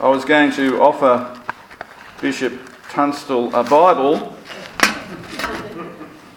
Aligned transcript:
I 0.00 0.06
was 0.06 0.24
going 0.24 0.52
to 0.52 0.80
offer 0.80 1.36
Bishop 2.20 2.56
Tunstall 2.88 3.52
a 3.52 3.64
Bible 3.64 4.36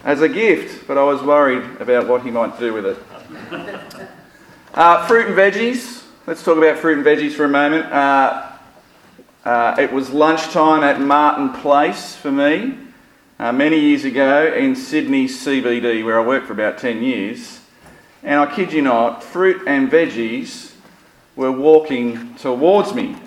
as 0.04 0.22
a 0.24 0.30
gift, 0.30 0.88
but 0.88 0.98
I 0.98 1.04
was 1.04 1.22
worried 1.22 1.80
about 1.80 2.08
what 2.08 2.24
he 2.24 2.32
might 2.32 2.58
do 2.58 2.74
with 2.74 2.88
it. 2.88 2.98
Uh, 4.74 5.06
fruit 5.06 5.28
and 5.28 5.36
veggies. 5.36 6.06
Let's 6.26 6.44
talk 6.44 6.58
about 6.58 6.80
fruit 6.80 6.98
and 6.98 7.06
veggies 7.06 7.34
for 7.34 7.44
a 7.46 7.50
moment. 7.50 7.86
Uh, 7.86 8.52
uh, 9.46 9.76
it 9.78 9.94
was 9.94 10.10
lunchtime 10.10 10.84
at 10.84 11.00
Martin 11.00 11.54
Place 11.62 12.16
for 12.16 12.32
me 12.32 12.80
uh, 13.38 13.52
many 13.52 13.80
years 13.80 14.06
ago 14.06 14.52
in 14.58 14.76
Sydney 14.76 15.28
CBD, 15.28 16.04
where 16.04 16.20
I 16.20 16.26
worked 16.26 16.48
for 16.48 16.54
about 16.54 16.80
10 16.80 17.04
years. 17.04 17.60
And 18.24 18.40
I 18.40 18.52
kid 18.56 18.74
you 18.74 18.82
not, 18.82 19.24
fruit 19.24 19.62
and 19.68 19.92
veggies 19.92 20.74
were 21.36 21.52
walking 21.52 22.34
towards 22.38 22.96
me. 22.96 23.18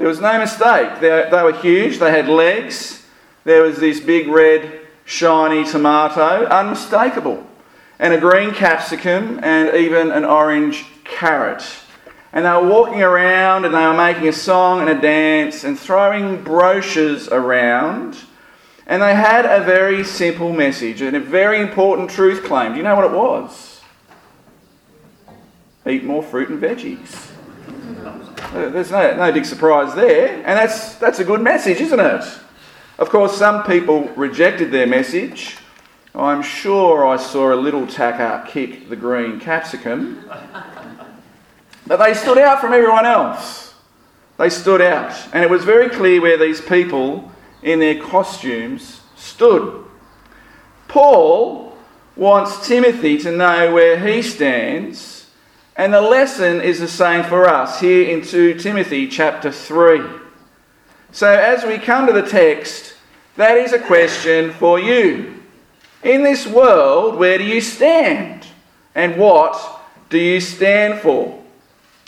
There 0.00 0.08
was 0.08 0.18
no 0.18 0.38
mistake. 0.38 0.98
They, 1.00 1.28
they 1.30 1.42
were 1.42 1.52
huge, 1.52 1.98
they 1.98 2.10
had 2.10 2.26
legs. 2.26 3.04
There 3.44 3.64
was 3.64 3.78
this 3.78 4.00
big 4.00 4.28
red, 4.28 4.80
shiny 5.04 5.62
tomato, 5.62 6.46
unmistakable, 6.46 7.46
and 7.98 8.14
a 8.14 8.18
green 8.18 8.52
capsicum, 8.54 9.40
and 9.42 9.76
even 9.76 10.10
an 10.10 10.24
orange 10.24 10.86
carrot. 11.04 11.62
And 12.32 12.46
they 12.46 12.50
were 12.50 12.66
walking 12.66 13.02
around 13.02 13.66
and 13.66 13.74
they 13.74 13.86
were 13.86 13.92
making 13.92 14.26
a 14.26 14.32
song 14.32 14.80
and 14.80 14.88
a 14.88 14.98
dance 14.98 15.64
and 15.64 15.78
throwing 15.78 16.42
brochures 16.42 17.28
around. 17.28 18.16
And 18.86 19.02
they 19.02 19.14
had 19.14 19.44
a 19.44 19.62
very 19.62 20.02
simple 20.02 20.54
message 20.54 21.02
and 21.02 21.14
a 21.14 21.20
very 21.20 21.60
important 21.60 22.08
truth 22.08 22.44
claim. 22.44 22.72
Do 22.72 22.78
you 22.78 22.84
know 22.84 22.96
what 22.96 23.04
it 23.04 23.12
was? 23.12 23.82
Eat 25.86 26.04
more 26.04 26.22
fruit 26.22 26.48
and 26.48 26.58
veggies. 26.58 27.32
There's 28.52 28.90
no, 28.90 29.16
no 29.16 29.32
big 29.32 29.44
surprise 29.44 29.94
there. 29.94 30.36
And 30.36 30.58
that's, 30.58 30.94
that's 30.96 31.18
a 31.18 31.24
good 31.24 31.40
message, 31.40 31.80
isn't 31.80 32.00
it? 32.00 32.24
Of 32.98 33.08
course, 33.08 33.36
some 33.36 33.64
people 33.64 34.08
rejected 34.10 34.70
their 34.72 34.86
message. 34.86 35.56
I'm 36.14 36.42
sure 36.42 37.06
I 37.06 37.16
saw 37.16 37.54
a 37.54 37.56
little 37.56 37.86
tacker 37.86 38.44
kick 38.46 38.88
the 38.88 38.96
green 38.96 39.38
capsicum. 39.38 40.28
But 41.86 41.96
they 41.98 42.14
stood 42.14 42.38
out 42.38 42.60
from 42.60 42.72
everyone 42.72 43.06
else. 43.06 43.74
They 44.38 44.50
stood 44.50 44.80
out. 44.80 45.14
And 45.32 45.44
it 45.44 45.50
was 45.50 45.64
very 45.64 45.88
clear 45.88 46.20
where 46.20 46.38
these 46.38 46.60
people 46.60 47.30
in 47.62 47.78
their 47.78 48.00
costumes 48.00 49.00
stood. 49.16 49.84
Paul 50.88 51.76
wants 52.16 52.66
Timothy 52.66 53.18
to 53.18 53.30
know 53.30 53.72
where 53.72 53.98
he 53.98 54.22
stands, 54.22 55.19
and 55.80 55.94
the 55.94 56.00
lesson 56.02 56.60
is 56.60 56.78
the 56.78 56.86
same 56.86 57.24
for 57.24 57.48
us 57.48 57.80
here 57.80 58.10
in 58.10 58.20
2 58.20 58.58
Timothy 58.58 59.08
chapter 59.08 59.50
3. 59.50 60.02
So 61.10 61.26
as 61.26 61.64
we 61.64 61.78
come 61.78 62.06
to 62.06 62.12
the 62.12 62.28
text, 62.28 62.92
that 63.36 63.56
is 63.56 63.72
a 63.72 63.78
question 63.78 64.52
for 64.52 64.78
you. 64.78 65.42
In 66.02 66.22
this 66.22 66.46
world, 66.46 67.16
where 67.16 67.38
do 67.38 67.44
you 67.44 67.62
stand? 67.62 68.46
And 68.94 69.16
what 69.16 69.80
do 70.10 70.18
you 70.18 70.38
stand 70.42 71.00
for? 71.00 71.42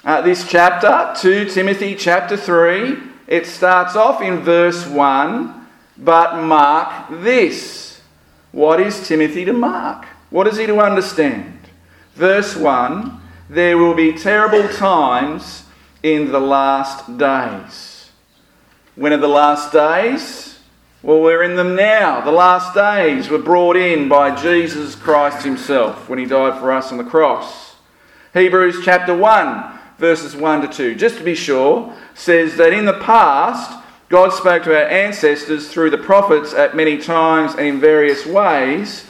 Uh, 0.05 0.21
this 0.21 0.47
chapter, 0.47 1.15
2 1.19 1.47
Timothy 1.47 1.95
chapter 1.95 2.37
3, 2.37 2.99
it 3.27 3.47
starts 3.47 3.97
off 3.97 4.21
in 4.21 4.41
verse 4.41 4.87
1, 4.87 5.67
but 5.97 6.43
mark 6.43 7.09
this. 7.23 8.03
What 8.51 8.81
is 8.81 9.09
Timothy 9.09 9.47
to 9.47 9.55
mark? 9.55 10.05
What 10.29 10.47
is 10.47 10.59
he 10.59 10.67
to 10.67 10.79
understand? 10.79 11.59
Verse 12.15 12.55
1 12.55 13.22
There 13.53 13.77
will 13.77 13.93
be 13.93 14.15
terrible 14.15 14.67
times 14.67 15.65
in 16.03 16.33
the 16.33 16.41
last 16.41 17.19
days. 17.19 18.11
When 18.95 19.13
are 19.13 19.19
the 19.19 19.29
last 19.29 19.71
days? 19.71 20.59
Well, 21.03 21.21
we're 21.21 21.43
in 21.43 21.57
them 21.57 21.77
now. 21.77 22.23
The 22.23 22.33
last 22.33 22.73
days 22.75 23.29
were 23.29 23.37
brought 23.37 23.77
in 23.77 24.09
by 24.09 24.35
Jesus 24.35 24.95
Christ 24.95 25.45
Himself 25.45 26.09
when 26.09 26.19
He 26.19 26.25
died 26.25 26.59
for 26.61 26.73
us 26.73 26.93
on 26.93 26.97
the 26.97 27.05
cross. 27.05 27.77
Hebrews 28.33 28.79
chapter 28.87 29.15
1 29.15 29.81
verses 29.99 30.35
1 30.35 30.63
to 30.63 30.69
2, 30.69 30.95
just 30.95 31.19
to 31.19 31.23
be 31.23 31.35
sure, 31.35 31.95
says 32.15 32.57
that 32.57 32.73
in 32.73 32.87
the 32.87 33.01
past, 33.01 33.85
God 34.09 34.33
spoke 34.33 34.63
to 34.63 34.75
our 34.75 34.89
ancestors 34.89 35.69
through 35.69 35.91
the 35.91 35.99
prophets 35.99 36.55
at 36.55 36.75
many 36.75 36.97
times 36.97 37.53
and 37.53 37.67
in 37.67 37.81
various 37.81 38.25
ways, 38.25 39.05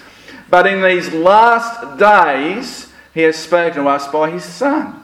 but 0.50 0.66
in 0.66 0.82
these 0.82 1.12
last 1.12 1.96
days, 1.96 2.91
He 3.14 3.22
has 3.22 3.36
spoken 3.36 3.84
to 3.84 3.88
us 3.88 4.08
by 4.08 4.30
His 4.30 4.44
Son. 4.44 5.02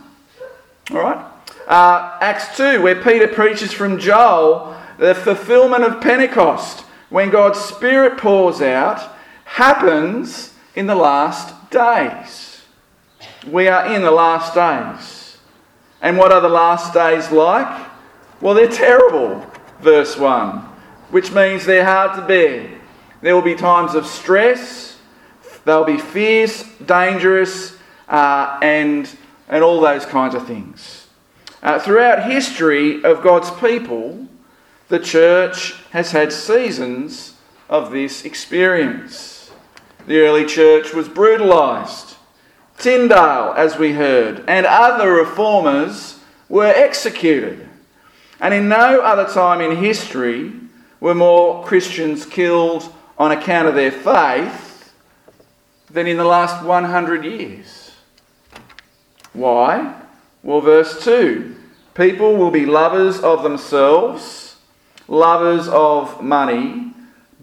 All 0.91 0.98
right? 0.98 1.24
Uh, 1.66 2.19
Acts 2.20 2.56
2, 2.56 2.82
where 2.82 3.02
Peter 3.02 3.28
preaches 3.28 3.72
from 3.72 3.98
Joel, 3.98 4.74
the 4.98 5.14
fulfillment 5.14 5.84
of 5.84 6.00
Pentecost, 6.00 6.80
when 7.10 7.30
God's 7.30 7.60
Spirit 7.60 8.19
pours 8.19 8.60
out, 8.62 9.16
happens 9.44 10.54
in 10.74 10.86
the 10.86 10.94
last 10.94 11.70
days. 11.70 12.62
We 13.46 13.69
are 13.69 13.92
in 13.94 14.02
the 14.02 14.10
last 14.10 14.54
days. 14.54 15.38
And 16.00 16.16
what 16.16 16.32
are 16.32 16.40
the 16.40 16.48
last 16.48 16.94
days 16.94 17.30
like? 17.30 17.86
Well, 18.40 18.54
they're 18.54 18.69
terrible, 18.69 19.44
verse 19.80 20.16
1, 20.16 20.58
which 21.10 21.32
means 21.32 21.66
they're 21.66 21.84
hard 21.84 22.19
to 22.19 22.26
bear. 22.26 22.78
There 23.20 23.34
will 23.34 23.42
be 23.42 23.56
times 23.56 23.94
of 23.94 24.06
stress, 24.06 24.96
they'll 25.64 25.84
be 25.84 25.98
fierce, 25.98 26.64
dangerous, 26.86 27.77
uh, 28.08 28.58
and, 28.62 29.08
and 29.48 29.62
all 29.62 29.80
those 29.80 30.06
kinds 30.06 30.34
of 30.34 30.46
things. 30.46 31.08
Uh, 31.62 31.78
throughout 31.78 32.30
history 32.30 33.02
of 33.04 33.22
God's 33.22 33.50
people, 33.50 34.26
the 34.88 34.98
church 34.98 35.74
has 35.91 36.12
had 36.12 36.32
seasons 36.32 37.34
of 37.69 37.91
this 37.91 38.24
experience. 38.24 39.50
The 40.06 40.20
early 40.20 40.46
church 40.46 40.94
was 40.94 41.08
brutalized. 41.08 42.16
Tyndale, 42.78 43.54
as 43.56 43.76
we 43.76 43.92
heard, 43.92 44.44
and 44.48 44.64
other 44.64 45.12
reformers 45.12 46.20
were 46.48 46.72
executed. 46.75 47.69
And 48.40 48.54
in 48.54 48.69
no 48.69 49.00
other 49.00 49.26
time 49.26 49.60
in 49.60 49.76
history 49.76 50.52
were 51.00 51.14
more 51.14 51.64
Christians 51.64 52.25
killed 52.25 52.92
on 53.19 53.32
account 53.32 53.69
of 53.69 53.75
their 53.75 53.90
faith 53.90 54.94
than 55.90 56.06
in 56.06 56.16
the 56.16 56.25
last 56.25 56.64
100 56.64 57.25
years. 57.25 57.88
Why? 59.32 59.94
Well, 60.42 60.60
verse 60.60 61.04
2 61.04 61.56
people 61.94 62.36
will 62.36 62.52
be 62.52 62.64
lovers 62.64 63.18
of 63.20 63.42
themselves, 63.42 64.56
lovers 65.08 65.66
of 65.68 66.22
money, 66.22 66.92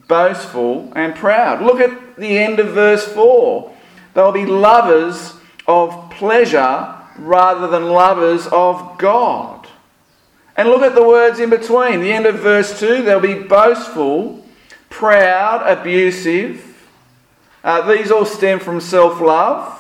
boastful, 0.08 0.92
and 0.96 1.14
proud. 1.14 1.62
Look 1.62 1.82
at 1.82 2.16
the 2.16 2.38
end 2.38 2.60
of 2.60 2.68
verse 2.68 3.06
4. 3.06 3.72
They'll 4.14 4.32
be 4.32 4.46
lovers 4.46 5.34
of 5.68 6.10
pleasure 6.12 6.96
rather 7.18 7.68
than 7.68 7.90
lovers 7.90 8.48
of 8.48 8.98
God. 8.98 9.68
And 10.58 10.70
look 10.70 10.84
at 10.84 10.96
the 10.96 11.04
words 11.04 11.40
in 11.40 11.50
between. 11.50 12.00
The 12.00 12.14
end 12.14 12.26
of 12.26 12.40
verse 12.40 12.80
2 12.80 13.04
they'll 13.04 13.20
be 13.20 13.34
boastful, 13.34 14.46
proud, 14.90 15.68
abusive. 15.68 16.88
Uh, 17.64 17.82
these 17.92 18.12
all 18.12 18.26
stem 18.26 18.60
from 18.60 18.80
self 18.80 19.20
love. 19.20 19.75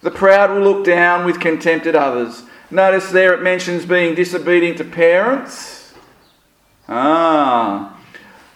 The 0.00 0.10
proud 0.10 0.50
will 0.50 0.60
look 0.60 0.84
down 0.84 1.24
with 1.24 1.40
contempt 1.40 1.86
at 1.86 1.96
others. 1.96 2.44
Notice 2.70 3.10
there 3.10 3.34
it 3.34 3.42
mentions 3.42 3.86
being 3.86 4.14
disobedient 4.14 4.78
to 4.78 4.84
parents. 4.84 5.94
Ah. 6.88 7.98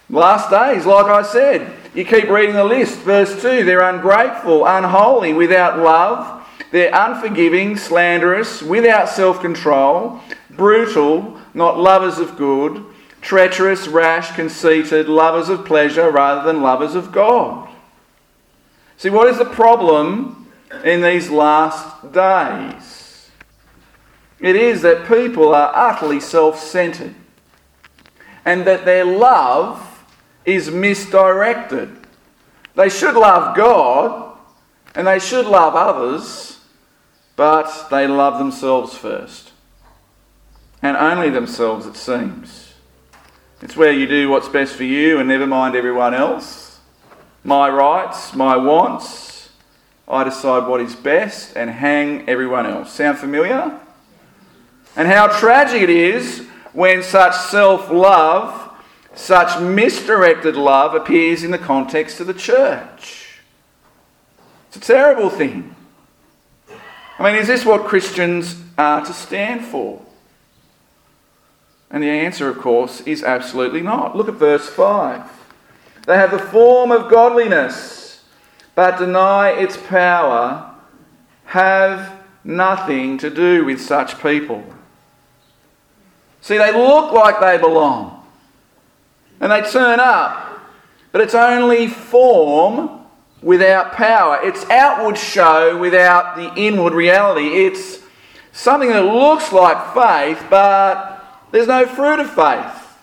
Last 0.08 0.50
days, 0.50 0.86
like 0.86 1.06
I 1.06 1.22
said, 1.22 1.72
you 1.94 2.04
keep 2.04 2.28
reading 2.28 2.54
the 2.54 2.64
list. 2.64 2.98
Verse 3.00 3.41
2 3.41 3.64
they're 3.64 3.80
ungrateful, 3.80 4.66
unholy, 4.66 5.32
without 5.32 5.78
love. 5.78 6.47
They're 6.70 6.94
unforgiving, 6.94 7.76
slanderous, 7.76 8.62
without 8.62 9.09
self 9.09 9.41
control, 9.41 10.20
brutal, 10.50 11.38
not 11.54 11.78
lovers 11.78 12.19
of 12.19 12.36
good, 12.36 12.84
treacherous, 13.21 13.88
rash, 13.88 14.34
conceited, 14.34 15.09
lovers 15.09 15.48
of 15.48 15.65
pleasure 15.65 16.10
rather 16.10 16.50
than 16.50 16.62
lovers 16.62 16.95
of 16.95 17.12
God. 17.12 17.68
See, 18.97 19.10
what 19.10 19.28
is 19.28 19.38
the 19.38 19.45
problem 19.45 20.41
in 20.84 21.03
these 21.03 21.30
last 21.30 22.13
days? 22.13 23.30
It 24.41 24.57
is 24.57 24.83
that 24.83 25.07
people 25.07 25.54
are 25.54 25.72
utterly 25.74 26.21
self 26.21 26.59
centered 26.59 27.15
and 28.45 28.66
that 28.66 28.84
their 28.84 29.04
love 29.04 30.04
is 30.45 30.71
misdirected. 30.71 31.97
They 32.74 32.89
should 32.89 33.15
love 33.15 33.57
God 33.57 34.36
and 34.95 35.07
they 35.07 35.19
should 35.19 35.47
love 35.47 35.74
others, 35.74 36.59
but 37.36 37.89
they 37.91 38.07
love 38.07 38.39
themselves 38.39 38.97
first. 38.97 39.53
And 40.83 40.97
only 40.97 41.30
themselves, 41.30 41.86
it 41.86 41.97
seems. 41.97 42.74
It's 43.60 43.77
where 43.77 43.92
you 43.92 44.09
do 44.09 44.28
what's 44.28 44.48
best 44.48 44.74
for 44.74 44.83
you 44.83 45.21
and 45.21 45.28
never 45.28 45.47
mind 45.47 45.77
everyone 45.77 46.15
else. 46.15 46.80
My 47.45 47.69
rights, 47.69 48.34
my 48.34 48.57
wants. 48.57 49.22
I 50.09 50.25
decide 50.25 50.66
what 50.66 50.81
is 50.81 50.95
best 50.95 51.57
and 51.57 51.71
hang 51.71 52.28
everyone 52.28 52.66
else. 52.66 52.93
Sound 52.93 53.19
familiar? 53.19 53.78
And 54.97 55.09
how 55.09 55.28
tragic 55.28 55.83
it 55.83 55.91
is 55.91 56.47
when 56.72 57.03
such 57.03 57.34
self 57.34 57.91
love, 57.91 58.72
such 59.15 59.60
misdirected 59.60 60.57
love 60.57 60.95
appears 60.95 61.45
in 61.45 61.51
the 61.51 61.59
context 61.59 62.21
of 62.21 62.27
the 62.27 62.34
church. 62.34 63.41
It's 64.69 64.77
a 64.77 64.81
terrible 64.81 65.31
thing. 65.31 65.75
I 67.19 67.25
mean, 67.25 67.37
is 67.37 67.47
this 67.47 67.65
what 67.65 67.84
Christians 67.84 68.60
are 68.77 69.05
to 69.05 69.13
stand 69.13 69.65
for? 69.65 70.03
And 71.91 72.03
the 72.03 72.09
answer, 72.09 72.48
of 72.48 72.59
course, 72.59 73.03
is 73.03 73.22
absolutely 73.22 73.83
not. 73.83 74.16
Look 74.16 74.28
at 74.28 74.34
verse 74.34 74.69
5. 74.69 75.31
They 76.07 76.16
have 76.16 76.31
the 76.31 76.39
form 76.39 76.91
of 76.91 77.10
godliness, 77.10 78.02
but 78.83 78.99
deny 78.99 79.51
its 79.51 79.77
power, 79.77 80.75
have 81.45 82.21
nothing 82.43 83.17
to 83.17 83.31
do 83.31 83.65
with 83.65 83.81
such 83.81 84.21
people. 84.21 84.65
See, 86.41 86.59
they 86.59 86.73
look 86.73 87.13
like 87.13 87.39
they 87.39 87.59
belong, 87.59 88.27
and 89.41 89.53
they 89.53 89.63
turn 89.63 90.01
up, 90.01 90.61
but 91.13 91.21
it's 91.21 91.37
only 91.37 91.87
form 91.87 93.07
without 93.41 93.93
power. 93.93 94.41
It's 94.43 94.69
outward 94.69 95.17
show 95.17 95.79
without 95.79 96.34
the 96.34 96.53
inward 96.61 96.93
reality. 96.93 97.65
It's 97.65 98.01
something 98.51 98.89
that 98.89 99.05
looks 99.05 99.53
like 99.53 99.95
faith, 99.95 100.45
but 100.51 101.25
there's 101.53 101.69
no 101.69 101.87
fruit 101.87 102.19
of 102.19 102.29
faith. 102.33 102.99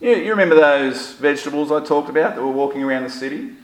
You, 0.00 0.16
you 0.16 0.30
remember 0.30 0.56
those 0.56 1.12
vegetables 1.12 1.70
I 1.70 1.84
talked 1.84 2.08
about 2.08 2.34
that 2.34 2.42
were 2.42 2.50
walking 2.50 2.82
around 2.82 3.04
the 3.04 3.10
city 3.10 3.58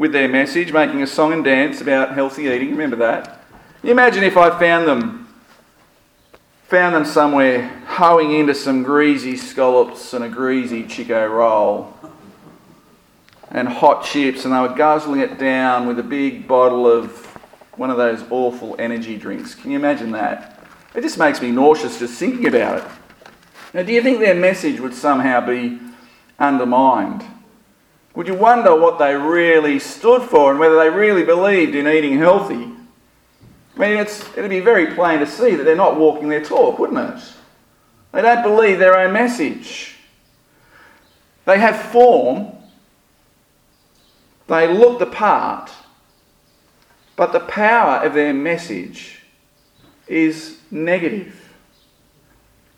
with 0.00 0.12
their 0.12 0.28
message, 0.28 0.72
making 0.72 1.02
a 1.02 1.06
song 1.06 1.30
and 1.30 1.44
dance 1.44 1.82
about 1.82 2.14
healthy 2.14 2.44
eating? 2.44 2.70
Remember 2.70 2.96
that? 2.96 3.42
Imagine 3.82 4.24
if 4.24 4.34
I 4.34 4.48
found 4.58 4.88
them 4.88 5.28
found 6.68 6.94
them 6.94 7.04
somewhere 7.04 7.68
hoeing 7.86 8.32
into 8.32 8.54
some 8.54 8.82
greasy 8.82 9.36
scallops 9.36 10.14
and 10.14 10.24
a 10.24 10.28
greasy 10.28 10.84
Chiko 10.84 11.30
roll 11.30 11.92
and 13.50 13.68
hot 13.68 14.02
chips, 14.02 14.46
and 14.46 14.54
they 14.54 14.60
were 14.60 14.74
guzzling 14.74 15.20
it 15.20 15.38
down 15.38 15.86
with 15.86 15.98
a 15.98 16.02
big 16.02 16.48
bottle 16.48 16.86
of 16.90 17.26
one 17.76 17.90
of 17.90 17.98
those 17.98 18.24
awful 18.30 18.76
energy 18.78 19.18
drinks. 19.18 19.54
Can 19.54 19.70
you 19.70 19.76
imagine 19.76 20.12
that? 20.12 20.64
It 20.94 21.02
just 21.02 21.18
makes 21.18 21.42
me 21.42 21.50
nauseous 21.50 21.98
just 21.98 22.18
thinking 22.18 22.46
about 22.46 22.78
it. 22.78 22.84
Now, 23.74 23.82
do 23.82 23.92
you 23.92 24.00
think 24.00 24.20
their 24.20 24.34
message 24.34 24.80
would 24.80 24.94
somehow 24.94 25.46
be 25.46 25.78
undermined? 26.38 27.22
Would 28.14 28.26
you 28.26 28.34
wonder 28.34 28.74
what 28.74 28.98
they 28.98 29.14
really 29.14 29.78
stood 29.78 30.22
for 30.22 30.50
and 30.50 30.58
whether 30.58 30.76
they 30.78 30.90
really 30.90 31.24
believed 31.24 31.74
in 31.74 31.86
eating 31.86 32.18
healthy? 32.18 32.70
I 33.76 33.78
mean, 33.78 33.96
it'd 33.98 34.50
be 34.50 34.60
very 34.60 34.94
plain 34.94 35.20
to 35.20 35.26
see 35.26 35.54
that 35.54 35.64
they're 35.64 35.76
not 35.76 35.98
walking 35.98 36.28
their 36.28 36.44
talk, 36.44 36.78
wouldn't 36.78 36.98
it? 36.98 37.22
They 38.12 38.22
don't 38.22 38.42
believe 38.42 38.78
their 38.78 38.96
own 38.96 39.12
message. 39.12 39.96
They 41.44 41.58
have 41.58 41.80
form, 41.80 42.52
they 44.48 44.72
look 44.72 44.98
the 44.98 45.06
part, 45.06 45.70
but 47.16 47.32
the 47.32 47.40
power 47.40 48.04
of 48.04 48.14
their 48.14 48.34
message 48.34 49.22
is 50.08 50.58
negative. 50.70 51.54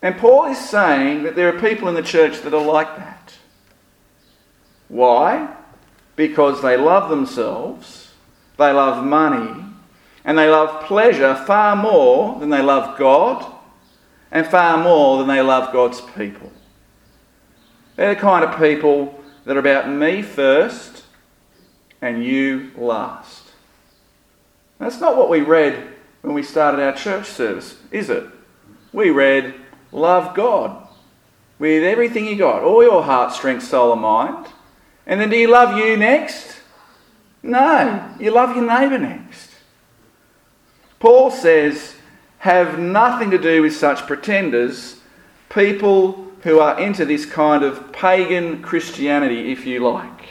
And 0.03 0.17
Paul 0.19 0.47
is 0.47 0.59
saying 0.59 1.23
that 1.23 1.35
there 1.35 1.49
are 1.49 1.61
people 1.61 1.89
in 1.89 1.95
the 1.95 2.03
church 2.03 2.41
that 2.43 2.53
are 2.53 2.65
like 2.65 2.97
that. 2.97 3.35
Why? 4.93 5.49
Because 6.17 6.61
they 6.61 6.77
love 6.77 7.09
themselves, 7.09 8.13
they 8.59 8.71
love 8.73 9.03
money, 9.03 9.65
and 10.23 10.37
they 10.37 10.51
love 10.51 10.85
pleasure 10.85 11.35
far 11.47 11.75
more 11.75 12.39
than 12.39 12.51
they 12.51 12.61
love 12.61 12.99
God, 12.99 13.51
and 14.31 14.47
far 14.47 14.77
more 14.77 15.17
than 15.17 15.29
they 15.29 15.41
love 15.41 15.73
God's 15.73 16.03
people. 16.03 16.53
They're 17.97 18.15
the 18.15 18.21
kind 18.21 18.45
of 18.45 18.61
people 18.61 19.19
that 19.47 19.57
are 19.57 19.61
about 19.61 19.89
me 19.89 20.21
first 20.21 21.05
and 22.03 22.23
you 22.23 22.71
last. 22.77 23.45
That's 24.79 25.01
not 25.01 25.17
what 25.17 25.31
we 25.31 25.41
read 25.41 25.89
when 26.21 26.35
we 26.35 26.43
started 26.43 26.83
our 26.83 26.93
church 26.93 27.29
service, 27.29 27.79
is 27.91 28.11
it? 28.11 28.27
We 28.93 29.09
read, 29.09 29.55
Love 29.91 30.35
God 30.37 30.87
with 31.59 31.83
everything 31.83 32.27
you 32.27 32.37
got, 32.37 32.63
all 32.63 32.83
your 32.83 33.03
heart, 33.03 33.33
strength, 33.33 33.65
soul, 33.65 33.95
and 33.95 34.03
mind. 34.03 34.49
And 35.07 35.21
then 35.21 35.31
do 35.31 35.37
you 35.37 35.49
love 35.49 35.77
you 35.77 35.97
next? 35.97 36.61
No, 37.43 38.15
you 38.21 38.31
love 38.31 38.55
your 38.55 38.67
neighbour 38.67 38.99
next. 38.99 39.51
Paul 41.01 41.31
says, 41.31 41.97
have 42.39 42.79
nothing 42.79 43.31
to 43.31 43.39
do 43.39 43.63
with 43.63 43.75
such 43.75 44.07
pretenders, 44.07 45.01
people 45.49 46.29
who 46.43 46.61
are 46.61 46.79
into 46.81 47.05
this 47.05 47.27
kind 47.27 47.65
of 47.65 47.93
pagan 47.93 48.63
Christianity, 48.63 49.53
if 49.53 49.67
you 49.67 49.81
like. 49.81 50.27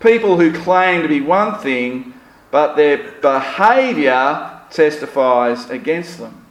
People 0.00 0.38
who 0.38 0.52
claim 0.52 1.02
to 1.02 1.08
be 1.08 1.20
one 1.20 1.58
thing, 1.60 2.14
but 2.50 2.76
their 2.76 3.12
behaviour 3.20 4.60
testifies 4.70 5.70
against 5.70 6.18
them. 6.18 6.46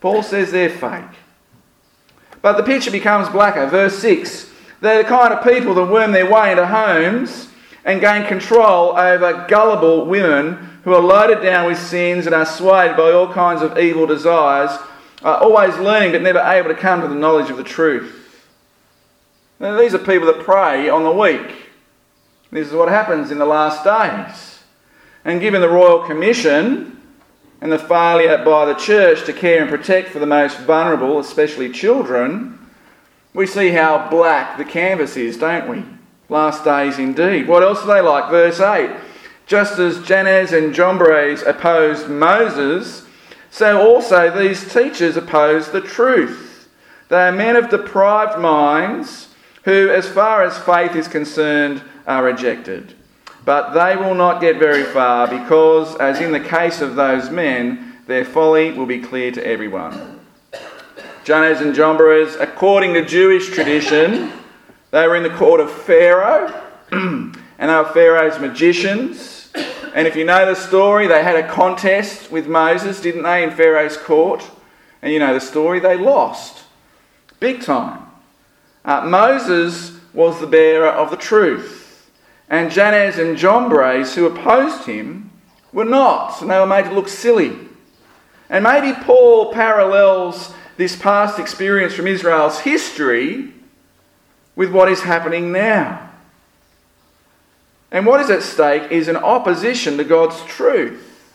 Paul 0.00 0.22
says 0.22 0.52
they're 0.52 0.70
fake. 0.70 1.18
But 2.42 2.58
the 2.58 2.62
picture 2.62 2.90
becomes 2.90 3.28
blacker. 3.30 3.66
Verse 3.66 3.98
6 3.98 4.50
they're 4.84 5.02
the 5.02 5.08
kind 5.08 5.32
of 5.32 5.42
people 5.42 5.74
that 5.74 5.86
worm 5.86 6.12
their 6.12 6.30
way 6.30 6.50
into 6.50 6.66
homes 6.66 7.48
and 7.84 8.00
gain 8.00 8.26
control 8.26 8.96
over 8.96 9.46
gullible 9.48 10.06
women 10.06 10.70
who 10.84 10.92
are 10.94 11.00
loaded 11.00 11.42
down 11.42 11.66
with 11.66 11.78
sins 11.78 12.26
and 12.26 12.34
are 12.34 12.46
swayed 12.46 12.96
by 12.96 13.10
all 13.10 13.32
kinds 13.32 13.62
of 13.62 13.78
evil 13.78 14.06
desires, 14.06 14.70
always 15.22 15.76
learning 15.78 16.12
but 16.12 16.22
never 16.22 16.40
able 16.40 16.68
to 16.68 16.74
come 16.74 17.00
to 17.00 17.08
the 17.08 17.14
knowledge 17.14 17.50
of 17.50 17.56
the 17.56 17.64
truth. 17.64 18.46
Now, 19.58 19.78
these 19.78 19.94
are 19.94 19.98
people 19.98 20.26
that 20.26 20.44
prey 20.44 20.88
on 20.88 21.04
the 21.04 21.10
weak. 21.10 21.70
This 22.50 22.68
is 22.68 22.74
what 22.74 22.88
happens 22.88 23.30
in 23.30 23.38
the 23.38 23.46
last 23.46 23.84
days. 23.84 24.62
And 25.24 25.40
given 25.40 25.60
the 25.60 25.68
Royal 25.68 26.06
Commission, 26.06 27.00
and 27.60 27.72
the 27.72 27.78
failure 27.78 28.44
by 28.44 28.66
the 28.66 28.74
church 28.74 29.24
to 29.24 29.32
care 29.32 29.62
and 29.62 29.70
protect 29.70 30.10
for 30.10 30.18
the 30.18 30.26
most 30.26 30.58
vulnerable, 30.58 31.18
especially 31.18 31.72
children, 31.72 32.58
we 33.34 33.46
see 33.46 33.70
how 33.70 34.08
black 34.08 34.56
the 34.56 34.64
canvas 34.64 35.16
is, 35.16 35.36
don't 35.36 35.68
we? 35.68 35.84
Last 36.28 36.64
days 36.64 36.98
indeed. 36.98 37.48
What 37.48 37.62
else 37.62 37.82
are 37.82 37.94
they 37.94 38.00
like? 38.00 38.30
Verse 38.30 38.60
8. 38.60 38.90
Just 39.46 39.78
as 39.78 40.02
Jannes 40.04 40.52
and 40.52 40.72
Jambres 40.72 41.42
opposed 41.42 42.08
Moses, 42.08 43.04
so 43.50 43.80
also 43.86 44.30
these 44.30 44.72
teachers 44.72 45.16
oppose 45.16 45.70
the 45.70 45.80
truth. 45.80 46.68
They 47.08 47.28
are 47.28 47.32
men 47.32 47.56
of 47.56 47.68
deprived 47.68 48.40
minds 48.40 49.28
who, 49.64 49.90
as 49.90 50.08
far 50.08 50.42
as 50.42 50.56
faith 50.58 50.94
is 50.94 51.08
concerned, 51.08 51.82
are 52.06 52.24
rejected. 52.24 52.94
But 53.44 53.74
they 53.74 53.96
will 53.96 54.14
not 54.14 54.40
get 54.40 54.58
very 54.58 54.84
far 54.84 55.28
because, 55.28 55.94
as 55.96 56.20
in 56.20 56.32
the 56.32 56.40
case 56.40 56.80
of 56.80 56.96
those 56.96 57.30
men, 57.30 57.98
their 58.06 58.24
folly 58.24 58.72
will 58.72 58.86
be 58.86 59.00
clear 59.00 59.30
to 59.32 59.46
everyone. 59.46 60.13
Jannes 61.24 61.62
and 61.62 61.74
Jambres, 61.74 62.36
according 62.38 62.92
to 62.92 63.02
Jewish 63.02 63.48
tradition, 63.48 64.30
they 64.90 65.08
were 65.08 65.16
in 65.16 65.22
the 65.22 65.30
court 65.30 65.58
of 65.58 65.72
Pharaoh, 65.72 66.62
and 66.92 67.34
they 67.58 67.66
were 67.66 67.84
Pharaoh's 67.86 68.38
magicians. 68.38 69.50
And 69.94 70.06
if 70.06 70.16
you 70.16 70.26
know 70.26 70.44
the 70.44 70.54
story, 70.54 71.06
they 71.06 71.22
had 71.22 71.36
a 71.36 71.48
contest 71.48 72.30
with 72.30 72.46
Moses, 72.46 73.00
didn't 73.00 73.22
they, 73.22 73.42
in 73.42 73.52
Pharaoh's 73.52 73.96
court? 73.96 74.44
And 75.00 75.14
you 75.14 75.18
know 75.18 75.32
the 75.32 75.40
story, 75.40 75.80
they 75.80 75.96
lost. 75.96 76.64
Big 77.40 77.62
time. 77.62 78.02
Uh, 78.84 79.06
Moses 79.06 79.98
was 80.12 80.40
the 80.40 80.46
bearer 80.46 80.88
of 80.88 81.10
the 81.10 81.16
truth. 81.16 82.10
And 82.50 82.70
Jannes 82.70 83.16
and 83.16 83.38
Jambres, 83.38 84.14
who 84.14 84.26
opposed 84.26 84.84
him, 84.84 85.30
were 85.72 85.86
not, 85.86 86.42
and 86.42 86.50
they 86.50 86.58
were 86.58 86.66
made 86.66 86.84
to 86.84 86.92
look 86.92 87.08
silly. 87.08 87.56
And 88.50 88.62
maybe 88.62 88.92
Paul 89.04 89.54
parallels 89.54 90.52
this 90.76 90.96
past 90.96 91.38
experience 91.38 91.94
from 91.94 92.06
Israel's 92.06 92.60
history 92.60 93.52
with 94.56 94.72
what 94.72 94.88
is 94.88 95.02
happening 95.02 95.52
now. 95.52 96.10
And 97.90 98.06
what 98.06 98.20
is 98.20 98.30
at 98.30 98.42
stake 98.42 98.90
is 98.90 99.06
an 99.06 99.16
opposition 99.16 99.96
to 99.98 100.04
God's 100.04 100.42
truth, 100.46 101.30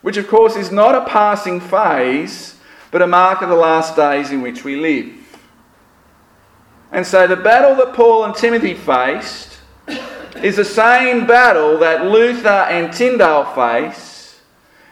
which, 0.00 0.16
of 0.16 0.28
course, 0.28 0.56
is 0.56 0.70
not 0.70 0.94
a 0.94 1.04
passing 1.04 1.60
phase, 1.60 2.56
but 2.90 3.02
a 3.02 3.06
mark 3.06 3.42
of 3.42 3.48
the 3.48 3.56
last 3.56 3.96
days 3.96 4.30
in 4.30 4.42
which 4.42 4.64
we 4.64 4.76
live. 4.76 5.12
And 6.92 7.06
so, 7.06 7.26
the 7.26 7.36
battle 7.36 7.74
that 7.76 7.94
Paul 7.94 8.24
and 8.24 8.34
Timothy 8.34 8.74
faced 8.74 9.58
is 10.36 10.56
the 10.56 10.64
same 10.64 11.26
battle 11.26 11.78
that 11.78 12.04
Luther 12.04 12.48
and 12.48 12.92
Tyndale 12.92 13.46
face, 13.54 14.40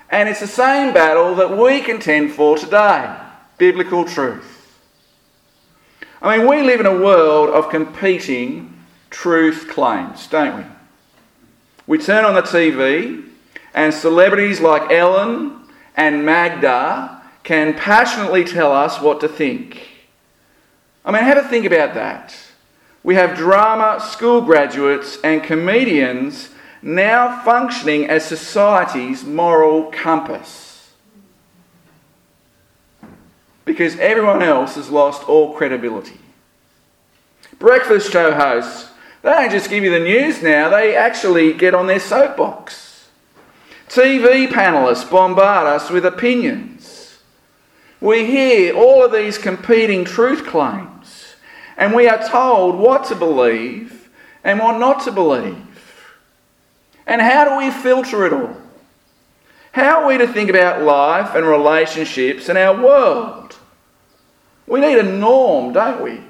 and 0.08 0.28
it's 0.28 0.40
the 0.40 0.46
same 0.46 0.92
battle 0.92 1.36
that 1.36 1.56
we 1.56 1.82
contend 1.82 2.32
for 2.32 2.56
today 2.56 3.16
biblical 3.61 4.07
truth. 4.07 4.79
I 6.23 6.38
mean, 6.38 6.49
we 6.49 6.62
live 6.62 6.81
in 6.81 6.87
a 6.87 6.99
world 6.99 7.50
of 7.50 7.71
competing 7.71 8.83
truth 9.11 9.69
claims, 9.69 10.26
don't 10.26 10.57
we? 10.57 10.64
We 11.87 11.99
turn 11.99 12.25
on 12.25 12.35
the 12.35 12.40
TV, 12.40 13.23
and 13.75 13.93
celebrities 13.93 14.61
like 14.61 14.90
Ellen 14.90 15.61
and 15.95 16.25
Magda 16.25 17.23
can 17.43 17.75
passionately 17.75 18.45
tell 18.45 18.73
us 18.73 18.99
what 18.99 19.21
to 19.21 19.29
think. 19.29 19.88
I 21.05 21.12
mean, 21.12 21.23
have 21.23 21.37
a 21.37 21.47
think 21.47 21.67
about 21.67 21.93
that. 21.95 22.35
We 23.02 23.14
have 23.17 23.37
drama 23.37 24.00
school 24.00 24.40
graduates 24.40 25.19
and 25.23 25.43
comedians 25.43 26.49
now 26.81 27.43
functioning 27.45 28.09
as 28.09 28.25
society's 28.25 29.23
moral 29.23 29.90
compass. 29.93 30.69
Because 33.64 33.99
everyone 33.99 34.43
else 34.43 34.75
has 34.75 34.90
lost 34.90 35.29
all 35.29 35.55
credibility. 35.55 36.19
Breakfast 37.59 38.11
show 38.11 38.33
hosts, 38.33 38.90
they 39.23 39.31
don't 39.31 39.50
just 39.50 39.69
give 39.69 39.85
you 39.85 39.90
the 39.90 40.00
news 40.00 40.43
now, 40.43 40.71
they 40.71 40.97
actually 40.97 41.52
get 41.52 41.75
on 41.75 41.87
their 41.87 42.00
soapbox. 42.00 43.09
TV 43.88 44.47
panelists 44.49 45.11
bombard 45.11 45.67
us 45.67 45.90
with 45.90 46.07
opinions. 46.07 47.19
We 48.00 48.25
hear 48.25 48.75
all 48.75 49.05
of 49.05 49.12
these 49.12 49.37
competing 49.37 50.05
truth 50.05 50.47
claims, 50.47 51.35
and 51.76 51.95
we 51.95 52.09
are 52.09 52.26
told 52.29 52.79
what 52.79 53.05
to 53.07 53.14
believe 53.14 54.09
and 54.43 54.59
what 54.59 54.79
not 54.79 55.05
to 55.05 55.12
believe. 55.12 55.67
And 57.07 57.21
how 57.21 57.45
do 57.45 57.59
we 57.59 57.71
filter 57.71 58.25
it 58.25 58.33
all? 58.33 58.57
How 59.72 60.02
are 60.02 60.08
we 60.08 60.18
to 60.18 60.26
think 60.26 60.50
about 60.50 60.82
life 60.82 61.34
and 61.34 61.46
relationships 61.46 62.48
and 62.48 62.58
our 62.58 62.82
world? 62.82 63.56
We 64.66 64.80
need 64.80 64.98
a 64.98 65.02
norm, 65.02 65.72
don't 65.72 66.02
we? 66.02 66.20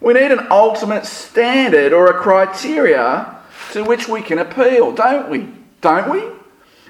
We 0.00 0.12
need 0.12 0.30
an 0.30 0.46
ultimate 0.50 1.06
standard 1.06 1.92
or 1.92 2.08
a 2.08 2.14
criteria 2.14 3.36
to 3.72 3.84
which 3.84 4.08
we 4.08 4.20
can 4.20 4.38
appeal, 4.38 4.92
don't 4.92 5.30
we? 5.30 5.48
Don't 5.80 6.10
we? 6.10 6.22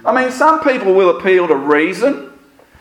I 0.04 0.12
mean, 0.12 0.32
some 0.32 0.60
people 0.60 0.94
will 0.94 1.18
appeal 1.18 1.46
to 1.48 1.54
reason. 1.54 2.32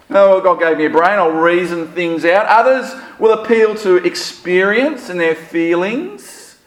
Oh, 0.09 0.41
God 0.41 0.59
gave 0.59 0.77
me 0.77 0.85
a 0.85 0.89
brain, 0.89 1.17
I'll 1.19 1.31
reason 1.31 1.87
things 1.87 2.25
out. 2.25 2.45
Others 2.47 2.93
will 3.19 3.33
appeal 3.43 3.75
to 3.75 3.97
experience 3.97 5.09
and 5.09 5.19
their 5.19 5.35
feelings. 5.35 6.57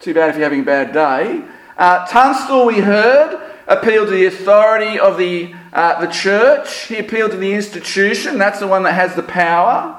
Too 0.00 0.14
bad 0.14 0.30
if 0.30 0.36
you're 0.36 0.44
having 0.44 0.60
a 0.60 0.64
bad 0.64 0.92
day. 0.92 1.42
Uh, 1.76 2.06
Tunstall, 2.06 2.66
we 2.66 2.80
heard, 2.80 3.51
appealed 3.66 4.08
to 4.08 4.14
the 4.14 4.26
authority 4.26 4.98
of 4.98 5.18
the, 5.18 5.54
uh, 5.72 6.00
the 6.00 6.12
church. 6.12 6.86
He 6.86 6.98
appealed 6.98 7.32
to 7.32 7.36
the 7.36 7.52
institution. 7.52 8.38
That's 8.38 8.60
the 8.60 8.66
one 8.66 8.82
that 8.84 8.92
has 8.92 9.14
the 9.14 9.22
power. 9.22 9.98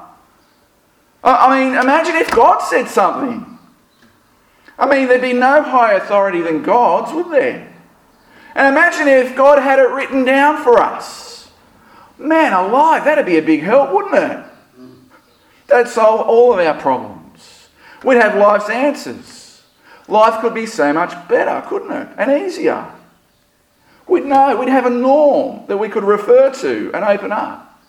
I 1.22 1.58
mean, 1.58 1.74
imagine 1.74 2.16
if 2.16 2.30
God 2.30 2.58
said 2.60 2.88
something. 2.88 3.58
I 4.78 4.86
mean, 4.86 5.08
there'd 5.08 5.22
be 5.22 5.32
no 5.32 5.62
higher 5.62 5.96
authority 5.96 6.42
than 6.42 6.62
God's, 6.62 7.12
would 7.12 7.30
there? 7.30 7.72
And 8.54 8.68
imagine 8.68 9.08
if 9.08 9.34
God 9.34 9.58
had 9.58 9.78
it 9.78 9.88
written 9.90 10.24
down 10.24 10.62
for 10.62 10.78
us. 10.78 11.50
Man 12.18 12.52
alive, 12.52 13.04
that'd 13.04 13.26
be 13.26 13.38
a 13.38 13.42
big 13.42 13.62
help, 13.62 13.92
wouldn't 13.92 14.14
it? 14.14 14.44
That'd 15.66 15.90
solve 15.90 16.20
all 16.20 16.52
of 16.52 16.64
our 16.64 16.78
problems. 16.80 17.68
We'd 18.04 18.16
have 18.16 18.36
life's 18.36 18.68
answers. 18.68 19.62
Life 20.06 20.40
could 20.40 20.54
be 20.54 20.66
so 20.66 20.92
much 20.92 21.10
better, 21.28 21.66
couldn't 21.66 21.90
it? 21.90 22.08
And 22.18 22.30
easier. 22.30 22.86
We'd 24.06 24.24
know, 24.24 24.56
we'd 24.56 24.68
have 24.68 24.86
a 24.86 24.90
norm 24.90 25.66
that 25.66 25.76
we 25.76 25.88
could 25.88 26.04
refer 26.04 26.50
to 26.50 26.90
and 26.94 27.04
open 27.04 27.32
up. 27.32 27.80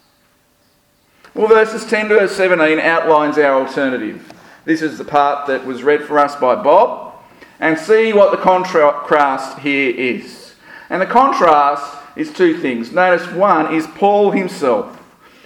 Well, 1.33 1.47
verses 1.47 1.85
10 1.85 2.09
to 2.09 2.27
17 2.29 2.79
outlines 2.79 3.37
our 3.37 3.61
alternative. 3.61 4.31
This 4.63 4.81
is 4.81 4.97
the 4.97 5.03
part 5.03 5.47
that 5.47 5.65
was 5.65 5.83
read 5.83 6.03
for 6.03 6.17
us 6.17 6.35
by 6.35 6.55
Bob. 6.55 7.13
And 7.59 7.77
see 7.77 8.13
what 8.13 8.31
the 8.31 8.37
contrast 8.37 9.59
here 9.59 9.93
is. 9.95 10.55
And 10.89 11.01
the 11.01 11.05
contrast 11.05 11.97
is 12.15 12.31
two 12.31 12.57
things. 12.59 12.91
Notice 12.91 13.27
one 13.31 13.73
is 13.73 13.87
Paul 13.87 14.31
himself. 14.31 15.01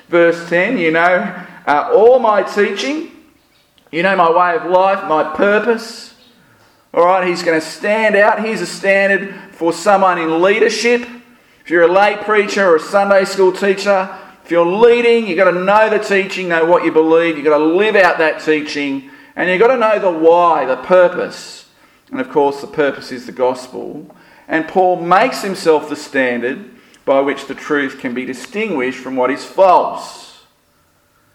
Verse 0.08 0.50
10, 0.50 0.78
you 0.78 0.92
know, 0.92 1.46
uh, 1.68 1.92
all 1.94 2.20
my 2.20 2.42
teaching, 2.42 3.12
you 3.92 4.04
know, 4.04 4.16
my 4.16 4.32
way 4.32 4.56
of 4.56 4.70
life, 4.70 5.08
my 5.08 5.36
purpose, 5.36 6.09
all 6.94 7.06
right, 7.06 7.28
he's 7.28 7.44
going 7.44 7.60
to 7.60 7.66
stand 7.66 8.16
out. 8.16 8.44
Here's 8.44 8.62
a 8.62 8.66
standard 8.66 9.36
for 9.52 9.72
someone 9.72 10.18
in 10.18 10.42
leadership. 10.42 11.08
If 11.62 11.70
you're 11.70 11.84
a 11.84 11.92
lay 11.92 12.18
preacher 12.18 12.66
or 12.66 12.78
a 12.78 12.80
Sunday 12.80 13.26
school 13.26 13.52
teacher, 13.52 14.10
if 14.44 14.50
you're 14.50 14.66
leading, 14.66 15.28
you've 15.28 15.38
got 15.38 15.52
to 15.52 15.64
know 15.64 15.90
the 15.90 16.00
teaching, 16.00 16.50
know 16.50 16.66
what 16.66 16.84
you 16.84 16.92
believe, 16.92 17.36
you've 17.36 17.46
got 17.46 17.60
to 17.60 17.64
live 17.64 17.96
out 17.96 18.18
that 18.18 18.42
teaching, 18.44 19.12
and 19.36 19.50
you've 19.50 19.60
got 19.60 19.68
to 19.68 19.78
know 19.78 20.00
the 20.00 20.10
why, 20.10 20.66
the 20.66 20.78
purpose. 20.78 21.68
And 22.10 22.20
of 22.20 22.32
course, 22.32 22.60
the 22.60 22.68
purpose 22.68 23.12
is 23.12 23.28
the 23.28 23.32
gospel. 23.32 24.16
And 24.48 24.68
Paul 24.68 25.00
makes 25.00 25.44
himself 25.44 25.90
the 25.90 25.96
standard 25.96 26.72
by 27.06 27.22
which 27.22 27.46
the 27.46 27.54
truth 27.54 28.00
can 28.00 28.16
be 28.16 28.26
distinguished 28.26 28.98
from 28.98 29.16
what 29.16 29.30
is 29.30 29.46
false. 29.46 30.46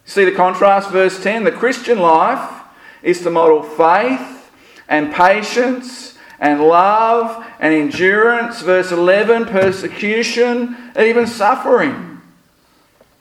See 0.05 0.25
the 0.25 0.33
contrast, 0.33 0.91
verse 0.91 1.23
10? 1.23 1.45
The 1.45 1.53
Christian 1.53 2.01
life 2.01 2.63
is 3.05 3.23
to 3.23 3.31
model 3.31 3.63
faith 3.63 4.44
and 4.89 5.13
patience 5.13 6.17
and 6.39 6.61
love 6.61 7.45
and 7.61 7.73
endurance. 7.73 8.61
Verse 8.63 8.93
11 8.93 9.47
persecution, 9.47 10.77
even 10.99 11.27
suffering. 11.27 12.21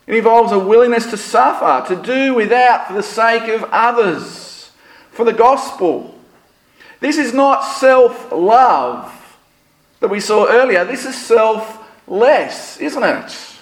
It 0.05 0.15
involves 0.15 0.51
a 0.51 0.59
willingness 0.59 1.09
to 1.11 1.17
suffer, 1.17 1.87
to 1.93 2.01
do 2.01 2.33
without 2.33 2.87
for 2.87 2.93
the 2.93 3.03
sake 3.03 3.47
of 3.47 3.63
others, 3.71 4.71
for 5.11 5.23
the 5.23 5.33
gospel. 5.33 6.13
This 6.99 7.17
is 7.17 7.33
not 7.33 7.61
self 7.61 8.31
love 8.31 9.11
that 9.99 10.09
we 10.09 10.19
saw 10.19 10.47
earlier. 10.47 10.83
This 10.83 11.05
is 11.05 11.15
selfless, 11.15 12.77
isn't 12.77 13.03
it? 13.03 13.55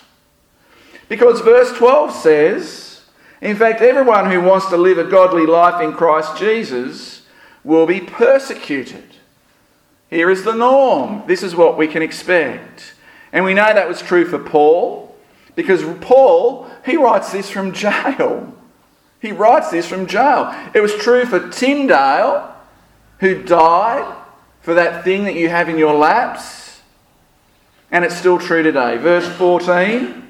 Because 1.07 1.41
verse 1.41 1.71
12 1.77 2.11
says, 2.13 3.01
in 3.41 3.55
fact, 3.55 3.81
everyone 3.81 4.31
who 4.31 4.41
wants 4.41 4.67
to 4.69 4.77
live 4.77 4.97
a 4.97 5.03
godly 5.03 5.45
life 5.45 5.81
in 5.81 5.93
Christ 5.93 6.37
Jesus 6.37 7.20
will 7.63 7.85
be 7.85 7.99
persecuted. 7.99 9.03
Here 10.09 10.29
is 10.29 10.43
the 10.43 10.53
norm. 10.53 11.23
This 11.27 11.43
is 11.43 11.55
what 11.55 11.77
we 11.77 11.87
can 11.87 12.01
expect. 12.01 12.93
And 13.31 13.45
we 13.45 13.53
know 13.53 13.73
that 13.73 13.87
was 13.87 14.01
true 14.01 14.25
for 14.25 14.39
Paul 14.39 15.15
because 15.55 15.83
Paul, 15.99 16.69
he 16.85 16.97
writes 16.97 17.31
this 17.31 17.49
from 17.49 17.71
jail. 17.71 18.53
He 19.21 19.31
writes 19.31 19.69
this 19.69 19.85
from 19.85 20.07
jail. 20.07 20.53
It 20.73 20.81
was 20.81 20.95
true 20.95 21.25
for 21.25 21.49
Tyndale, 21.49 22.55
who 23.19 23.43
died 23.43 24.15
for 24.61 24.73
that 24.73 25.03
thing 25.03 25.25
that 25.25 25.35
you 25.35 25.49
have 25.49 25.69
in 25.69 25.77
your 25.77 25.93
laps. 25.93 26.81
And 27.91 28.03
it's 28.03 28.15
still 28.15 28.39
true 28.39 28.63
today. 28.63 28.97
Verse 28.97 29.27
14. 29.37 30.27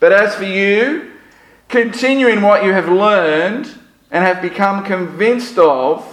But 0.00 0.12
as 0.12 0.34
for 0.34 0.44
you, 0.44 1.12
continue 1.68 2.26
in 2.26 2.42
what 2.42 2.64
you 2.64 2.72
have 2.72 2.88
learned 2.88 3.72
and 4.10 4.24
have 4.24 4.42
become 4.42 4.84
convinced 4.84 5.58
of 5.58 6.11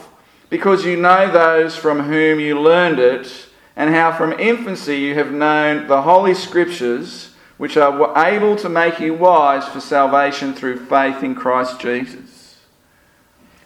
because 0.50 0.84
you 0.84 0.98
know 0.98 1.32
those 1.32 1.75
from 1.75 2.01
whom 2.01 2.39
you 2.39 2.60
learned 2.60 3.00
it, 3.00 3.48
and 3.75 3.94
how 3.94 4.12
from 4.12 4.34
infancy 4.34 4.98
you 4.98 5.15
have 5.15 5.32
known 5.32 5.88
the 5.88 6.01
Holy 6.01 6.34
Scriptures, 6.34 7.34
which 7.58 7.77
are 7.77 8.18
able 8.25 8.56
to 8.56 8.68
make 8.68 9.00
you 9.00 9.13
wise 9.13 9.68
for 9.68 9.79
salvation 9.79 10.53
through 10.53 10.86
faith 10.86 11.24
in 11.24 11.36
Christ 11.36 11.79
Jesus. 11.79 12.58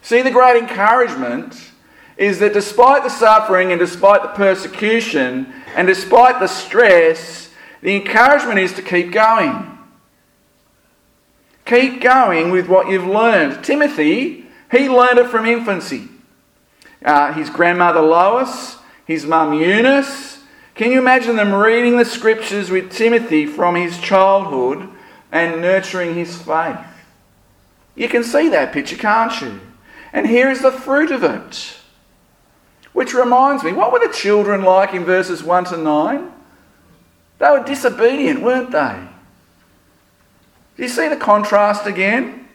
See, 0.01 0.21
the 0.21 0.31
great 0.31 0.61
encouragement 0.61 1.71
is 2.17 2.39
that 2.39 2.53
despite 2.53 3.03
the 3.03 3.09
suffering 3.09 3.71
and 3.71 3.79
despite 3.79 4.21
the 4.21 4.29
persecution 4.29 5.51
and 5.75 5.87
despite 5.87 6.39
the 6.39 6.47
stress, 6.47 7.49
the 7.81 7.95
encouragement 7.95 8.59
is 8.59 8.73
to 8.73 8.81
keep 8.81 9.11
going. 9.11 9.77
Keep 11.65 12.01
going 12.01 12.51
with 12.51 12.67
what 12.67 12.89
you've 12.89 13.07
learned. 13.07 13.63
Timothy, 13.63 14.45
he 14.69 14.89
learned 14.89 15.19
it 15.19 15.29
from 15.29 15.45
infancy 15.45 16.09
uh, 17.03 17.33
his 17.33 17.49
grandmother 17.49 18.01
Lois, 18.01 18.77
his 19.05 19.25
mum 19.25 19.53
Eunice. 19.53 20.39
Can 20.75 20.91
you 20.91 20.99
imagine 20.99 21.35
them 21.35 21.53
reading 21.53 21.97
the 21.97 22.05
scriptures 22.05 22.69
with 22.69 22.91
Timothy 22.91 23.45
from 23.45 23.75
his 23.75 23.99
childhood 23.99 24.89
and 25.31 25.61
nurturing 25.61 26.15
his 26.15 26.41
faith? 26.41 26.79
You 27.95 28.09
can 28.09 28.23
see 28.23 28.49
that 28.49 28.73
picture, 28.73 28.97
can't 28.97 29.39
you? 29.41 29.59
And 30.11 30.27
here 30.27 30.49
is 30.49 30.61
the 30.61 30.71
fruit 30.71 31.11
of 31.11 31.23
it. 31.23 31.77
Which 32.93 33.13
reminds 33.13 33.63
me, 33.63 33.71
what 33.71 33.91
were 33.91 33.99
the 33.99 34.13
children 34.13 34.63
like 34.63 34.93
in 34.93 35.03
verses 35.03 35.43
1 35.43 35.65
to 35.65 35.77
9? 35.77 36.31
They 37.39 37.49
were 37.49 37.63
disobedient, 37.63 38.41
weren't 38.41 38.71
they? 38.71 39.07
Do 40.77 40.83
you 40.83 40.89
see 40.89 41.07
the 41.07 41.17
contrast 41.17 41.85
again? 41.85 42.47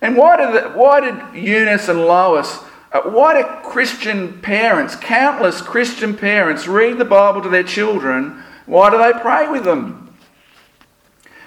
And 0.00 0.16
why 0.16 0.36
did, 0.36 0.74
why 0.74 1.00
did 1.00 1.42
Eunice 1.42 1.88
and 1.88 2.00
Lois 2.00 2.58
uh, 2.92 3.02
why 3.02 3.40
do 3.40 3.68
Christian 3.68 4.40
parents, 4.40 4.94
countless 4.96 5.62
Christian 5.62 6.16
parents, 6.16 6.66
read 6.66 6.98
the 6.98 7.04
Bible 7.04 7.40
to 7.42 7.48
their 7.48 7.62
children? 7.62 8.42
Why 8.66 8.90
do 8.90 8.98
they 8.98 9.18
pray 9.18 9.48
with 9.48 9.64
them? 9.64 10.14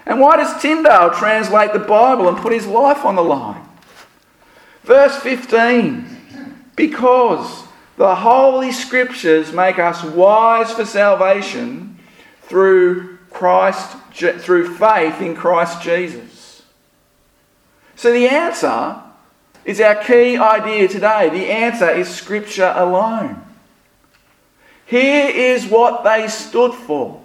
And 0.06 0.20
why 0.20 0.38
does 0.38 0.62
Tyndale 0.62 1.12
translate 1.12 1.74
the 1.74 1.80
Bible 1.80 2.28
and 2.28 2.38
put 2.38 2.54
his 2.54 2.68
life 2.68 3.06
on 3.06 3.16
the 3.16 3.24
line? 3.24 3.64
Verse 4.84 5.16
15 5.18 6.06
Because 6.76 7.64
the 7.98 8.16
Holy 8.16 8.72
Scriptures 8.72 9.54
make 9.54 9.80
us 9.80 10.04
wise 10.04 10.72
for 10.72 10.86
salvation 10.86 12.00
through 12.42 13.18
Christ 13.30 13.98
through 14.14 14.76
faith 14.78 15.22
in 15.22 15.36
Christ 15.36 15.82
Jesus. 15.82 16.64
So 17.96 18.12
the 18.12 18.28
answer 18.28 19.02
is 19.66 19.82
our 19.82 19.96
key 19.96 20.38
idea 20.38 20.88
today. 20.88 21.30
The 21.30 21.50
answer 21.52 21.90
is 21.90 22.08
Scripture 22.08 22.72
alone. 22.76 23.42
Here 24.86 25.28
is 25.28 25.66
what 25.66 26.04
they 26.04 26.28
stood 26.28 26.74
for. 26.74 27.22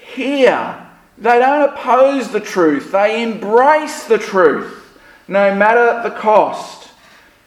Here, 0.00 0.86
they 1.18 1.38
don't 1.38 1.70
oppose 1.70 2.30
the 2.30 2.40
truth, 2.40 2.92
they 2.92 3.22
embrace 3.22 4.04
the 4.04 4.18
truth, 4.18 4.98
no 5.26 5.54
matter 5.54 6.08
the 6.08 6.14
cost. 6.14 6.90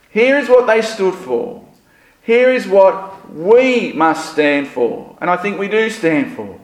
Here 0.09 0.37
is 0.37 0.49
what 0.49 0.65
they 0.65 0.81
stood 0.81 1.13
for. 1.13 1.63
Here 2.23 2.49
is 2.49 2.67
what 2.67 3.31
we 3.33 3.93
must 3.93 4.33
stand 4.33 4.67
for, 4.67 5.15
and 5.21 5.29
I 5.29 5.37
think 5.37 5.59
we 5.59 5.69
do 5.69 5.89
stand 5.89 6.35
for. 6.35 6.59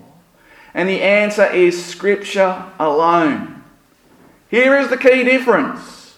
And 0.73 0.89
the 0.89 1.01
answer 1.01 1.45
is 1.45 1.85
Scripture 1.85 2.65
alone. 2.79 3.52
Here 4.53 4.77
is 4.77 4.89
the 4.89 4.97
key 4.97 5.23
difference. 5.23 6.15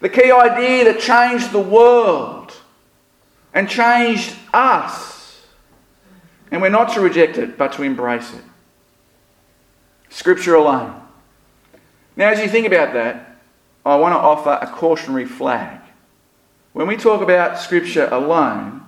The 0.00 0.10
key 0.10 0.30
idea 0.30 0.84
that 0.84 1.00
changed 1.00 1.50
the 1.50 1.58
world 1.58 2.52
and 3.54 3.70
changed 3.70 4.36
us. 4.52 5.40
And 6.50 6.60
we're 6.60 6.68
not 6.68 6.92
to 6.92 7.00
reject 7.00 7.38
it, 7.38 7.56
but 7.56 7.72
to 7.72 7.82
embrace 7.82 8.34
it. 8.34 8.42
Scripture 10.10 10.56
alone. 10.56 11.00
Now, 12.16 12.28
as 12.28 12.38
you 12.38 12.48
think 12.48 12.66
about 12.66 12.92
that, 12.92 13.38
I 13.86 13.96
want 13.96 14.12
to 14.12 14.18
offer 14.18 14.58
a 14.60 14.66
cautionary 14.66 15.24
flag. 15.24 15.80
When 16.74 16.86
we 16.86 16.98
talk 16.98 17.22
about 17.22 17.58
Scripture 17.58 18.10
alone, 18.12 18.82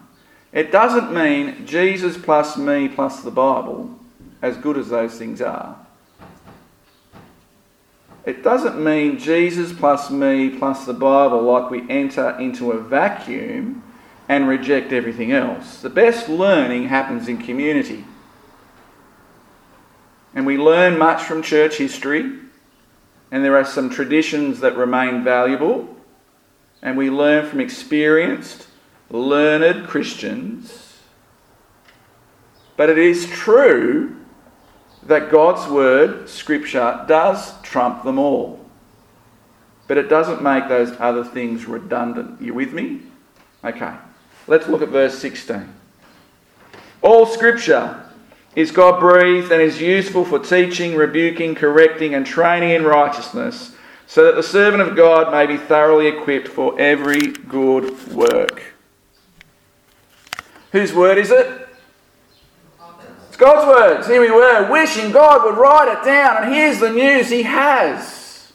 it 0.53 0.71
doesn't 0.71 1.15
mean 1.15 1.67
Jesus 1.67 2.19
plus 2.19 2.59
me 2.59 2.89
plus 2.89 3.23
the 3.23 3.31
Bible, 3.31 3.99
as 4.43 4.59
good 4.59 4.77
as 4.77 4.91
those 4.91 5.17
things 5.17 5.41
are. 5.41 5.86
It 8.27 8.43
doesn't 8.43 8.83
mean 8.83 9.21
Jesus 9.21 9.73
plus 9.73 10.11
me 10.11 10.51
plus 10.51 10.85
the 10.85 10.93
Bible 10.93 11.43
like 11.43 11.71
we 11.71 11.89
enter 11.89 12.37
into 12.41 12.73
a 12.73 12.81
vacuum 12.81 13.85
and 14.29 14.49
reject 14.49 14.93
everything 14.93 15.31
else. 15.31 15.81
The 15.81 15.91
best 15.91 16.29
learning 16.29 16.89
happens 16.89 17.29
in 17.29 17.39
community. 17.39 18.05
And 20.35 20.45
we 20.45 20.59
learn 20.59 20.99
much 20.99 21.23
from 21.23 21.41
church 21.41 21.77
history, 21.77 22.41
and 23.31 23.45
there 23.45 23.57
are 23.57 23.65
some 23.65 23.89
traditions 23.89 24.59
that 24.59 24.77
remain 24.77 25.23
valuable, 25.23 25.97
and 26.83 26.99
we 26.99 27.09
learn 27.09 27.49
from 27.49 27.61
experienced, 27.61 28.67
learned 29.09 29.87
Christians. 29.87 30.99
But 32.77 32.91
it 32.91 32.99
is 32.99 33.27
true 33.31 34.17
that 35.07 35.31
God's 35.31 35.71
Word, 35.71 36.29
Scripture, 36.29 37.05
does 37.09 37.61
trump 37.63 38.05
them 38.05 38.19
all. 38.19 38.61
But 39.89 39.99
it 39.99 40.09
doesn't 40.09 40.43
make 40.43 40.69
those 40.69 40.93
other 40.99 41.25
things 41.25 41.67
redundant. 41.67 42.41
You 42.41 42.55
with 42.55 42.73
me? 42.73 43.03
Okay. 43.65 43.95
Let's 44.47 44.69
look 44.69 44.83
at 44.83 44.89
verse 44.89 45.19
16. 45.19 45.73
All 47.03 47.27
scripture 47.27 48.03
is 48.55 48.71
God 48.71 49.01
breathed 49.01 49.53
and 49.53 49.61
is 49.61 49.81
useful 49.81 50.25
for 50.25 50.39
teaching, 50.39 50.95
rebuking, 50.95 51.55
correcting, 51.55 52.15
and 52.15 52.25
training 52.25 52.71
in 52.71 52.85
righteousness, 52.85 53.77
so 54.07 54.25
that 54.25 54.35
the 54.35 54.43
servant 54.43 54.83
of 54.83 54.97
God 54.97 55.31
may 55.31 55.47
be 55.47 55.57
thoroughly 55.57 56.07
equipped 56.07 56.49
for 56.49 56.79
every 56.81 57.21
good 57.33 58.13
work. 58.13 58.63
Whose 60.73 60.93
word 60.93 61.19
is 61.19 61.31
it? 61.31 61.66
It's 63.37 63.45
God's 63.45 63.67
words. 63.67 64.07
Here 64.07 64.23
we 64.23 64.31
were, 64.31 64.71
wishing 64.71 65.13
God 65.13 65.45
would 65.45 65.59
write 65.59 65.89
it 65.89 66.03
down, 66.07 66.43
and 66.43 66.55
here's 66.55 66.81
the 66.81 66.89
news 66.89 67.29
He 67.29 67.43
has. 67.43 68.51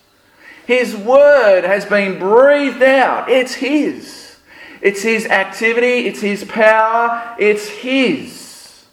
His 0.65 0.95
word 0.95 1.65
has 1.65 1.85
been 1.85 2.17
breathed 2.17 2.81
out, 2.81 3.29
it's 3.29 3.53
His. 3.53 4.37
It's 4.81 5.03
His 5.03 5.27
activity, 5.27 6.07
it's 6.07 6.21
His 6.21 6.43
power, 6.45 7.35
it's 7.37 7.69
His. 7.69 8.83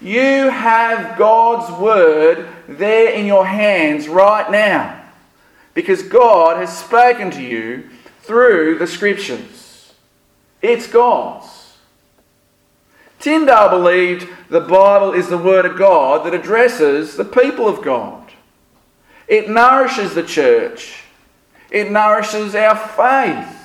You 0.00 0.48
have 0.48 1.18
God's 1.18 1.70
Word 1.78 2.48
there 2.66 3.12
in 3.12 3.26
your 3.26 3.44
hands 3.44 4.08
right 4.08 4.50
now 4.50 5.04
because 5.74 6.02
God 6.02 6.56
has 6.56 6.78
spoken 6.78 7.30
to 7.32 7.42
you 7.42 7.90
through 8.22 8.78
the 8.78 8.86
Scriptures. 8.86 9.92
It's 10.62 10.86
God's. 10.86 11.69
Tyndale 13.20 13.68
believed 13.68 14.28
the 14.48 14.60
Bible 14.60 15.12
is 15.12 15.28
the 15.28 15.38
Word 15.38 15.66
of 15.66 15.78
God 15.78 16.24
that 16.24 16.34
addresses 16.34 17.16
the 17.16 17.24
people 17.24 17.68
of 17.68 17.82
God. 17.82 18.32
It 19.28 19.48
nourishes 19.48 20.14
the 20.14 20.22
church, 20.22 21.04
it 21.70 21.90
nourishes 21.90 22.54
our 22.54 22.76
faith. 22.76 23.56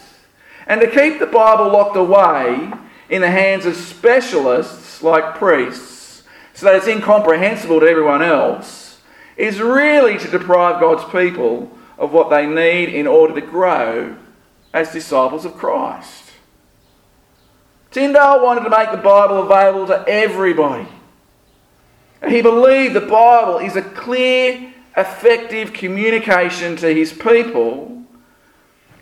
And 0.68 0.82
to 0.82 0.88
keep 0.88 1.20
the 1.20 1.26
Bible 1.26 1.72
locked 1.72 1.96
away 1.96 2.72
in 3.10 3.22
the 3.22 3.32
hands 3.32 3.66
of 3.66 3.76
specialists 3.76 5.02
like 5.02 5.36
priests, 5.36 6.24
so 6.54 6.66
that 6.66 6.76
it's 6.76 6.88
incomprehensible 6.88 7.80
to 7.80 7.88
everyone 7.88 8.22
else, 8.22 9.00
is 9.38 9.60
really 9.60 10.18
to 10.18 10.30
deprive 10.30 10.80
God's 10.80 11.10
people 11.12 11.72
of 11.98 12.12
what 12.12 12.30
they 12.30 12.46
need 12.46 12.90
in 12.90 13.08
order 13.08 13.34
to 13.36 13.46
grow 13.46 14.16
as 14.74 14.92
disciples 14.92 15.46
of 15.46 15.56
Christ. 15.56 16.25
Tyndale 17.96 18.44
wanted 18.44 18.66
to 18.66 18.70
make 18.70 18.92
the 18.92 18.98
Bible 18.98 19.44
available 19.44 19.88
to 19.88 20.04
everybody. 20.06 20.86
He 22.28 22.42
believed 22.42 22.94
the 22.94 23.00
Bible 23.00 23.60
is 23.60 23.78
a 23.78 23.82
clear, 23.82 24.74
effective 24.98 25.72
communication 25.72 26.76
to 26.76 26.94
his 26.94 27.14
people 27.14 28.04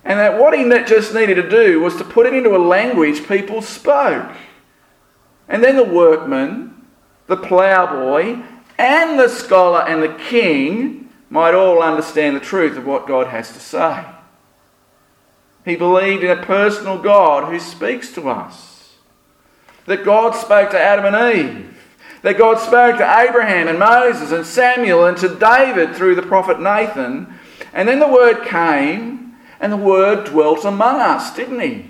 and 0.06 0.20
that 0.20 0.40
what 0.40 0.56
he 0.56 0.64
just 0.86 1.12
needed 1.16 1.36
to 1.36 1.50
do 1.50 1.80
was 1.80 1.96
to 1.96 2.04
put 2.04 2.28
it 2.28 2.36
into 2.36 2.56
a 2.56 2.60
language 2.60 3.28
people 3.28 3.64
spoke. 3.64 4.32
And 5.48 5.64
then 5.64 5.76
the 5.76 5.84
workman, 5.84 6.86
the 7.26 7.38
ploughboy, 7.38 8.46
and 8.78 9.20
the 9.20 9.28
scholar 9.28 9.82
and 9.88 10.04
the 10.04 10.14
king 10.30 11.10
might 11.32 11.56
all 11.56 11.82
understand 11.82 12.36
the 12.36 12.42
truth 12.42 12.78
of 12.78 12.86
what 12.86 13.08
God 13.08 13.26
has 13.26 13.54
to 13.54 13.60
say. 13.60 14.06
He 15.66 15.76
believed 15.76 16.24
in 16.24 16.30
a 16.30 16.44
personal 16.46 17.02
God 17.02 17.52
who 17.52 17.60
speaks 17.60 18.14
to 18.14 18.30
us. 18.30 18.73
That 19.86 20.06
God 20.06 20.36
spoke 20.36 20.72
to 20.72 20.80
Adam 20.80 21.14
and 21.14 21.36
Eve. 21.36 21.78
That 22.22 22.38
God 22.38 22.60
spoke 22.60 22.98
to 22.98 23.20
Abraham 23.20 23.68
and 23.68 23.80
Moses 23.80 24.32
and 24.32 24.46
Samuel 24.46 25.06
and 25.06 25.18
to 25.18 25.36
David 25.36 25.96
through 25.96 26.16
the 26.16 26.22
prophet 26.22 26.62
Nathan. 26.62 27.34
And 27.74 27.88
then 27.88 28.00
the 28.00 28.08
word 28.08 28.46
came 28.46 29.24
and 29.64 29.72
the 29.72 29.78
Word 29.78 30.26
dwelt 30.26 30.66
among 30.66 31.00
us, 31.00 31.34
didn't 31.34 31.62
He? 31.62 31.86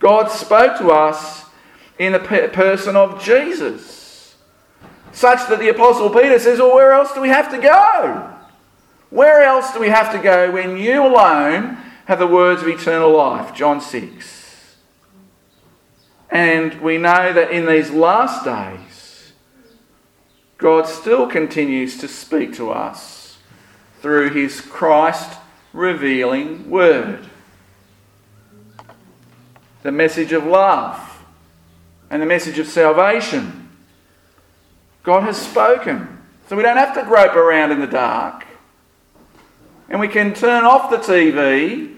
God 0.00 0.30
spoke 0.30 0.78
to 0.78 0.90
us 0.90 1.46
in 1.98 2.12
the 2.12 2.18
person 2.18 2.94
of 2.94 3.22
Jesus, 3.24 4.36
such 5.12 5.48
that 5.48 5.60
the 5.60 5.70
Apostle 5.70 6.10
Peter 6.10 6.38
says, 6.38 6.58
Well, 6.58 6.74
where 6.74 6.92
else 6.92 7.14
do 7.14 7.22
we 7.22 7.30
have 7.30 7.50
to 7.52 7.58
go? 7.58 8.30
Where 9.08 9.42
else 9.42 9.72
do 9.72 9.80
we 9.80 9.88
have 9.88 10.12
to 10.12 10.18
go 10.18 10.50
when 10.50 10.76
you 10.76 11.06
alone 11.06 11.78
have 12.04 12.18
the 12.18 12.26
words 12.26 12.60
of 12.60 12.68
eternal 12.68 13.16
life? 13.16 13.54
John 13.54 13.80
6. 13.80 14.41
And 16.32 16.80
we 16.80 16.96
know 16.96 17.30
that 17.30 17.50
in 17.50 17.66
these 17.66 17.90
last 17.90 18.42
days, 18.42 19.32
God 20.56 20.88
still 20.88 21.26
continues 21.26 21.98
to 21.98 22.08
speak 22.08 22.54
to 22.54 22.70
us 22.70 23.36
through 24.00 24.30
his 24.30 24.62
Christ 24.62 25.38
revealing 25.74 26.70
word. 26.70 27.26
The 29.82 29.92
message 29.92 30.32
of 30.32 30.46
love 30.46 31.22
and 32.08 32.22
the 32.22 32.26
message 32.26 32.58
of 32.58 32.66
salvation. 32.66 33.68
God 35.02 35.24
has 35.24 35.36
spoken. 35.36 36.18
So 36.48 36.56
we 36.56 36.62
don't 36.62 36.78
have 36.78 36.94
to 36.94 37.02
grope 37.02 37.36
around 37.36 37.72
in 37.72 37.80
the 37.80 37.86
dark. 37.86 38.46
And 39.90 40.00
we 40.00 40.08
can 40.08 40.32
turn 40.32 40.64
off 40.64 40.88
the 40.88 40.96
TV 40.96 41.91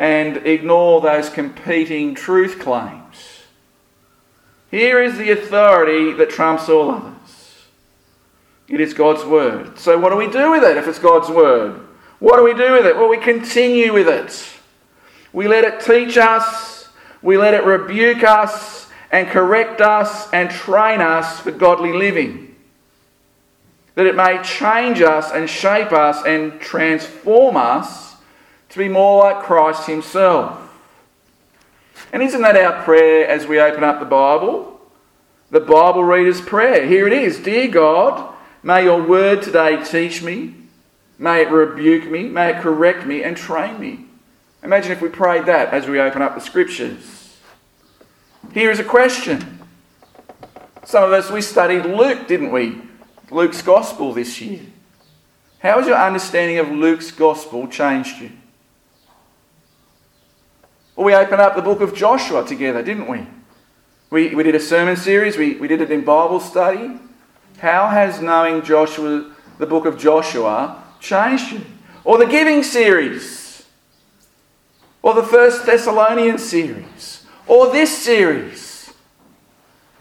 and 0.00 0.38
ignore 0.46 1.02
those 1.02 1.28
competing 1.28 2.14
truth 2.14 2.58
claims. 2.58 3.42
Here 4.70 5.02
is 5.02 5.18
the 5.18 5.30
authority 5.30 6.14
that 6.14 6.30
trumps 6.30 6.70
all 6.70 6.90
others. 6.90 7.66
It 8.66 8.80
is 8.80 8.94
God's 8.94 9.26
word. 9.26 9.78
So, 9.78 9.98
what 9.98 10.08
do 10.08 10.16
we 10.16 10.30
do 10.30 10.52
with 10.52 10.64
it 10.64 10.78
if 10.78 10.88
it's 10.88 10.98
God's 10.98 11.28
word? 11.28 11.80
What 12.18 12.38
do 12.38 12.44
we 12.44 12.54
do 12.54 12.72
with 12.72 12.86
it? 12.86 12.96
Well, 12.96 13.10
we 13.10 13.18
continue 13.18 13.92
with 13.92 14.08
it. 14.08 14.48
We 15.34 15.48
let 15.48 15.64
it 15.64 15.80
teach 15.80 16.16
us, 16.16 16.88
we 17.20 17.36
let 17.36 17.52
it 17.52 17.64
rebuke 17.64 18.24
us, 18.24 18.88
and 19.10 19.28
correct 19.28 19.82
us 19.82 20.32
and 20.32 20.50
train 20.50 21.02
us 21.02 21.40
for 21.40 21.50
godly 21.50 21.92
living. 21.92 22.56
That 23.96 24.06
it 24.06 24.16
may 24.16 24.42
change 24.42 25.02
us 25.02 25.30
and 25.30 25.50
shape 25.50 25.92
us 25.92 26.24
and 26.24 26.58
transform 26.58 27.58
us 27.58 28.09
to 28.70 28.78
be 28.78 28.88
more 28.88 29.24
like 29.24 29.44
Christ 29.44 29.86
Himself. 29.86 30.58
And 32.12 32.22
isn't 32.22 32.42
that 32.42 32.56
our 32.56 32.82
prayer 32.82 33.28
as 33.28 33.46
we 33.46 33.60
open 33.60 33.84
up 33.84 34.00
the 34.00 34.06
Bible? 34.06 34.70
the 35.50 35.60
Bible 35.60 36.04
reader's 36.04 36.40
prayer. 36.40 36.86
Here 36.86 37.06
it 37.06 37.12
is 37.12 37.40
Dear 37.40 37.68
God, 37.68 38.34
may 38.62 38.84
your 38.84 39.02
word 39.02 39.42
today 39.42 39.82
teach 39.84 40.22
me, 40.22 40.54
may 41.18 41.42
it 41.42 41.50
rebuke 41.50 42.08
me, 42.10 42.24
may 42.24 42.50
it 42.50 42.62
correct 42.62 43.06
me 43.06 43.22
and 43.22 43.36
train 43.36 43.78
me. 43.80 44.04
Imagine 44.62 44.92
if 44.92 45.02
we 45.02 45.08
prayed 45.08 45.46
that 45.46 45.72
as 45.72 45.88
we 45.88 46.00
open 46.00 46.22
up 46.22 46.34
the 46.34 46.40
scriptures. 46.40 47.38
Here 48.52 48.70
is 48.70 48.78
a 48.78 48.84
question. 48.84 49.58
Some 50.84 51.04
of 51.04 51.12
us, 51.12 51.30
we 51.30 51.40
studied 51.40 51.84
Luke, 51.84 52.26
didn't 52.26 52.52
we? 52.52 52.80
Luke's 53.30 53.62
gospel 53.62 54.12
this 54.12 54.40
year. 54.40 54.60
How 55.60 55.78
has 55.78 55.86
your 55.86 55.96
understanding 55.96 56.58
of 56.58 56.70
Luke's 56.70 57.10
gospel 57.10 57.68
changed 57.68 58.20
you? 58.20 58.30
Well, 61.00 61.06
we 61.06 61.14
opened 61.14 61.40
up 61.40 61.56
the 61.56 61.62
book 61.62 61.80
of 61.80 61.94
Joshua 61.94 62.46
together, 62.46 62.82
didn't 62.82 63.08
we? 63.08 63.26
We, 64.10 64.34
we 64.34 64.42
did 64.42 64.54
a 64.54 64.60
sermon 64.60 64.98
series, 64.98 65.38
we, 65.38 65.54
we 65.54 65.66
did 65.66 65.80
it 65.80 65.90
in 65.90 66.04
Bible 66.04 66.40
study. 66.40 66.90
How 67.56 67.88
has 67.88 68.20
knowing 68.20 68.60
Joshua, 68.60 69.32
the 69.56 69.64
book 69.64 69.86
of 69.86 69.98
Joshua, 69.98 70.84
changed 71.00 71.52
you? 71.52 71.62
Or 72.04 72.18
the 72.18 72.26
giving 72.26 72.62
series? 72.62 73.64
Or 75.00 75.14
the 75.14 75.22
First 75.22 75.64
Thessalonians 75.64 76.44
series? 76.44 77.24
Or 77.46 77.72
this 77.72 77.96
series? 77.96 78.92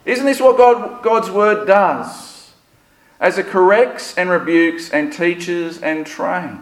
Isn't 0.03 0.25
this 0.25 0.41
what 0.41 0.57
God, 0.57 1.01
God's 1.01 1.31
Word 1.31 1.65
does? 1.65 2.51
As 3.21 3.37
it 3.37 3.45
corrects 3.45 4.17
and 4.17 4.29
rebukes 4.29 4.89
and 4.89 5.13
teaches 5.13 5.81
and 5.81 6.05
trains. 6.05 6.59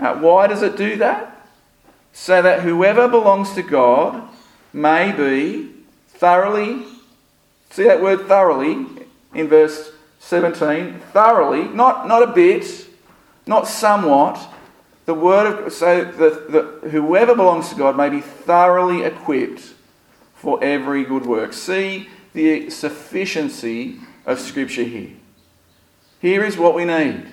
Uh, 0.00 0.16
why 0.16 0.48
does 0.48 0.62
it 0.62 0.76
do 0.76 0.96
that? 0.96 1.34
So 2.18 2.40
that 2.40 2.62
whoever 2.62 3.08
belongs 3.08 3.52
to 3.52 3.62
God 3.62 4.26
may 4.72 5.12
be 5.12 5.70
thoroughly, 6.08 6.82
see 7.68 7.84
that 7.84 8.00
word 8.00 8.26
thoroughly 8.26 8.86
in 9.34 9.48
verse 9.48 9.92
17, 10.20 10.98
thoroughly, 11.12 11.68
not, 11.68 12.08
not 12.08 12.22
a 12.22 12.32
bit, 12.32 12.88
not 13.46 13.68
somewhat. 13.68 14.40
The 15.04 15.12
word 15.12 15.66
of 15.66 15.72
so 15.74 16.04
that 16.04 16.90
whoever 16.90 17.36
belongs 17.36 17.68
to 17.68 17.74
God 17.74 17.98
may 17.98 18.08
be 18.08 18.22
thoroughly 18.22 19.04
equipped 19.04 19.74
for 20.34 20.58
every 20.64 21.04
good 21.04 21.26
work. 21.26 21.52
See 21.52 22.08
the 22.32 22.70
sufficiency 22.70 24.00
of 24.24 24.40
Scripture 24.40 24.84
here. 24.84 25.12
Here 26.20 26.42
is 26.42 26.56
what 26.56 26.74
we 26.74 26.86
need 26.86 27.26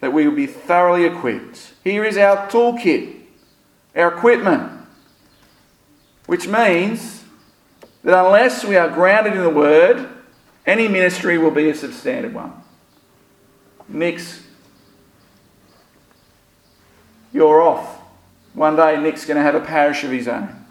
that 0.00 0.12
we 0.12 0.28
will 0.28 0.36
be 0.36 0.46
thoroughly 0.46 1.06
equipped. 1.06 1.72
Here 1.82 2.04
is 2.04 2.18
our 2.18 2.46
toolkit, 2.48 3.21
our 3.94 4.14
equipment. 4.14 4.72
Which 6.26 6.46
means 6.46 7.24
that 8.04 8.24
unless 8.24 8.64
we 8.64 8.76
are 8.76 8.88
grounded 8.88 9.34
in 9.34 9.42
the 9.42 9.50
Word, 9.50 10.08
any 10.66 10.88
ministry 10.88 11.38
will 11.38 11.50
be 11.50 11.68
a 11.68 11.72
substandard 11.72 12.32
one. 12.32 12.52
Nick's, 13.88 14.42
you're 17.32 17.60
off. 17.60 18.00
One 18.54 18.76
day 18.76 19.00
Nick's 19.00 19.24
going 19.24 19.36
to 19.36 19.42
have 19.42 19.54
a 19.54 19.60
parish 19.60 20.04
of 20.04 20.10
his 20.10 20.28
own. 20.28 20.64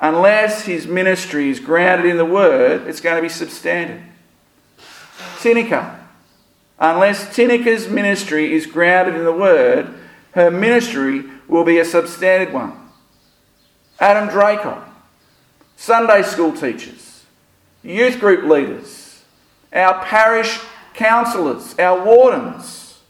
Unless 0.00 0.62
his 0.62 0.86
ministry 0.86 1.50
is 1.50 1.58
grounded 1.58 2.06
in 2.06 2.16
the 2.16 2.24
Word, 2.24 2.86
it's 2.86 3.00
going 3.00 3.16
to 3.16 3.22
be 3.22 3.28
substandard. 3.28 4.04
Tinica. 5.38 5.96
Unless 6.78 7.34
Tinica's 7.34 7.88
ministry 7.88 8.52
is 8.52 8.66
grounded 8.66 9.16
in 9.16 9.24
the 9.24 9.32
Word, 9.32 9.97
her 10.32 10.50
ministry 10.50 11.24
will 11.48 11.64
be 11.64 11.78
a 11.78 11.84
substandard 11.84 12.52
one. 12.52 12.72
Adam 14.00 14.28
Draycott, 14.28 14.84
Sunday 15.76 16.22
school 16.22 16.52
teachers, 16.52 17.24
youth 17.82 18.20
group 18.20 18.44
leaders, 18.48 19.22
our 19.72 20.04
parish 20.04 20.60
counsellors, 20.94 21.74
our 21.78 22.04
wardens, 22.04 23.00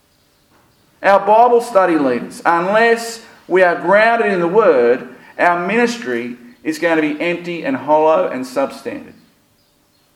our 1.02 1.24
Bible 1.26 1.60
study 1.60 1.98
leaders. 1.98 2.42
Unless 2.44 3.24
we 3.46 3.62
are 3.62 3.76
grounded 3.76 4.32
in 4.32 4.40
the 4.40 4.48
Word, 4.48 5.14
our 5.38 5.66
ministry 5.66 6.36
is 6.62 6.78
going 6.78 6.96
to 6.96 7.02
be 7.02 7.20
empty 7.20 7.64
and 7.64 7.76
hollow 7.76 8.28
and 8.28 8.44
substandard. 8.44 9.14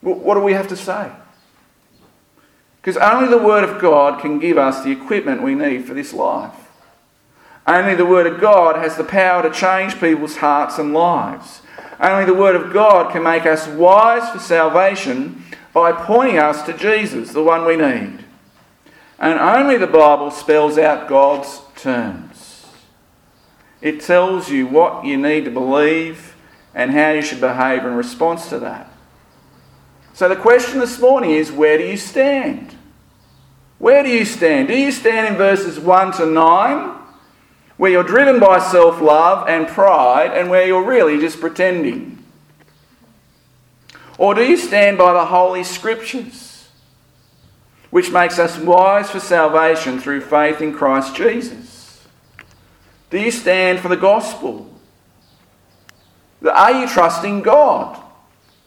What 0.00 0.34
do 0.34 0.40
we 0.40 0.52
have 0.52 0.68
to 0.68 0.76
say? 0.76 1.10
Because 2.80 2.96
only 2.96 3.28
the 3.28 3.38
Word 3.38 3.62
of 3.62 3.80
God 3.80 4.20
can 4.20 4.40
give 4.40 4.58
us 4.58 4.82
the 4.82 4.90
equipment 4.90 5.42
we 5.42 5.54
need 5.54 5.84
for 5.84 5.94
this 5.94 6.12
life. 6.12 6.61
Only 7.66 7.94
the 7.94 8.06
Word 8.06 8.26
of 8.26 8.40
God 8.40 8.76
has 8.76 8.96
the 8.96 9.04
power 9.04 9.42
to 9.42 9.50
change 9.50 10.00
people's 10.00 10.36
hearts 10.36 10.78
and 10.78 10.92
lives. 10.92 11.62
Only 12.00 12.24
the 12.24 12.34
Word 12.34 12.56
of 12.56 12.72
God 12.72 13.12
can 13.12 13.22
make 13.22 13.46
us 13.46 13.68
wise 13.68 14.28
for 14.30 14.40
salvation 14.40 15.44
by 15.72 15.92
pointing 15.92 16.38
us 16.38 16.62
to 16.62 16.76
Jesus, 16.76 17.32
the 17.32 17.42
one 17.42 17.64
we 17.64 17.76
need. 17.76 18.24
And 19.18 19.38
only 19.38 19.76
the 19.76 19.86
Bible 19.86 20.32
spells 20.32 20.76
out 20.78 21.08
God's 21.08 21.60
terms. 21.76 22.66
It 23.80 24.00
tells 24.00 24.50
you 24.50 24.66
what 24.66 25.04
you 25.04 25.16
need 25.16 25.44
to 25.44 25.50
believe 25.50 26.34
and 26.74 26.90
how 26.90 27.10
you 27.10 27.22
should 27.22 27.40
behave 27.40 27.84
in 27.84 27.94
response 27.94 28.48
to 28.48 28.58
that. 28.60 28.90
So 30.12 30.28
the 30.28 30.36
question 30.36 30.80
this 30.80 31.00
morning 31.00 31.30
is 31.30 31.52
where 31.52 31.78
do 31.78 31.84
you 31.84 31.96
stand? 31.96 32.76
Where 33.78 34.02
do 34.02 34.08
you 34.08 34.24
stand? 34.24 34.68
Do 34.68 34.76
you 34.76 34.92
stand 34.92 35.28
in 35.28 35.36
verses 35.36 35.78
1 35.78 36.12
to 36.14 36.26
9? 36.26 37.01
Where 37.76 37.90
you're 37.90 38.02
driven 38.02 38.38
by 38.38 38.58
self 38.58 39.00
love 39.00 39.48
and 39.48 39.66
pride, 39.66 40.32
and 40.32 40.50
where 40.50 40.66
you're 40.66 40.84
really 40.84 41.18
just 41.18 41.40
pretending? 41.40 42.22
Or 44.18 44.34
do 44.34 44.44
you 44.44 44.56
stand 44.56 44.98
by 44.98 45.12
the 45.12 45.24
Holy 45.24 45.64
Scriptures, 45.64 46.68
which 47.90 48.10
makes 48.10 48.38
us 48.38 48.58
wise 48.58 49.10
for 49.10 49.20
salvation 49.20 49.98
through 49.98 50.20
faith 50.20 50.60
in 50.60 50.72
Christ 50.72 51.16
Jesus? 51.16 52.06
Do 53.10 53.18
you 53.18 53.30
stand 53.30 53.80
for 53.80 53.88
the 53.88 53.96
gospel? 53.96 54.68
Are 56.50 56.72
you 56.72 56.88
trusting 56.88 57.42
God? 57.42 58.00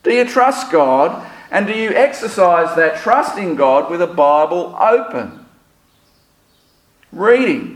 Do 0.04 0.14
you 0.14 0.26
trust 0.26 0.72
God? 0.72 1.32
And 1.52 1.68
do 1.68 1.74
you 1.74 1.90
exercise 1.92 2.76
that 2.76 2.98
trust 3.02 3.38
in 3.38 3.56
God 3.56 3.90
with 3.90 4.02
a 4.02 4.08
Bible 4.08 4.76
open? 4.80 5.46
Reading 7.12 7.75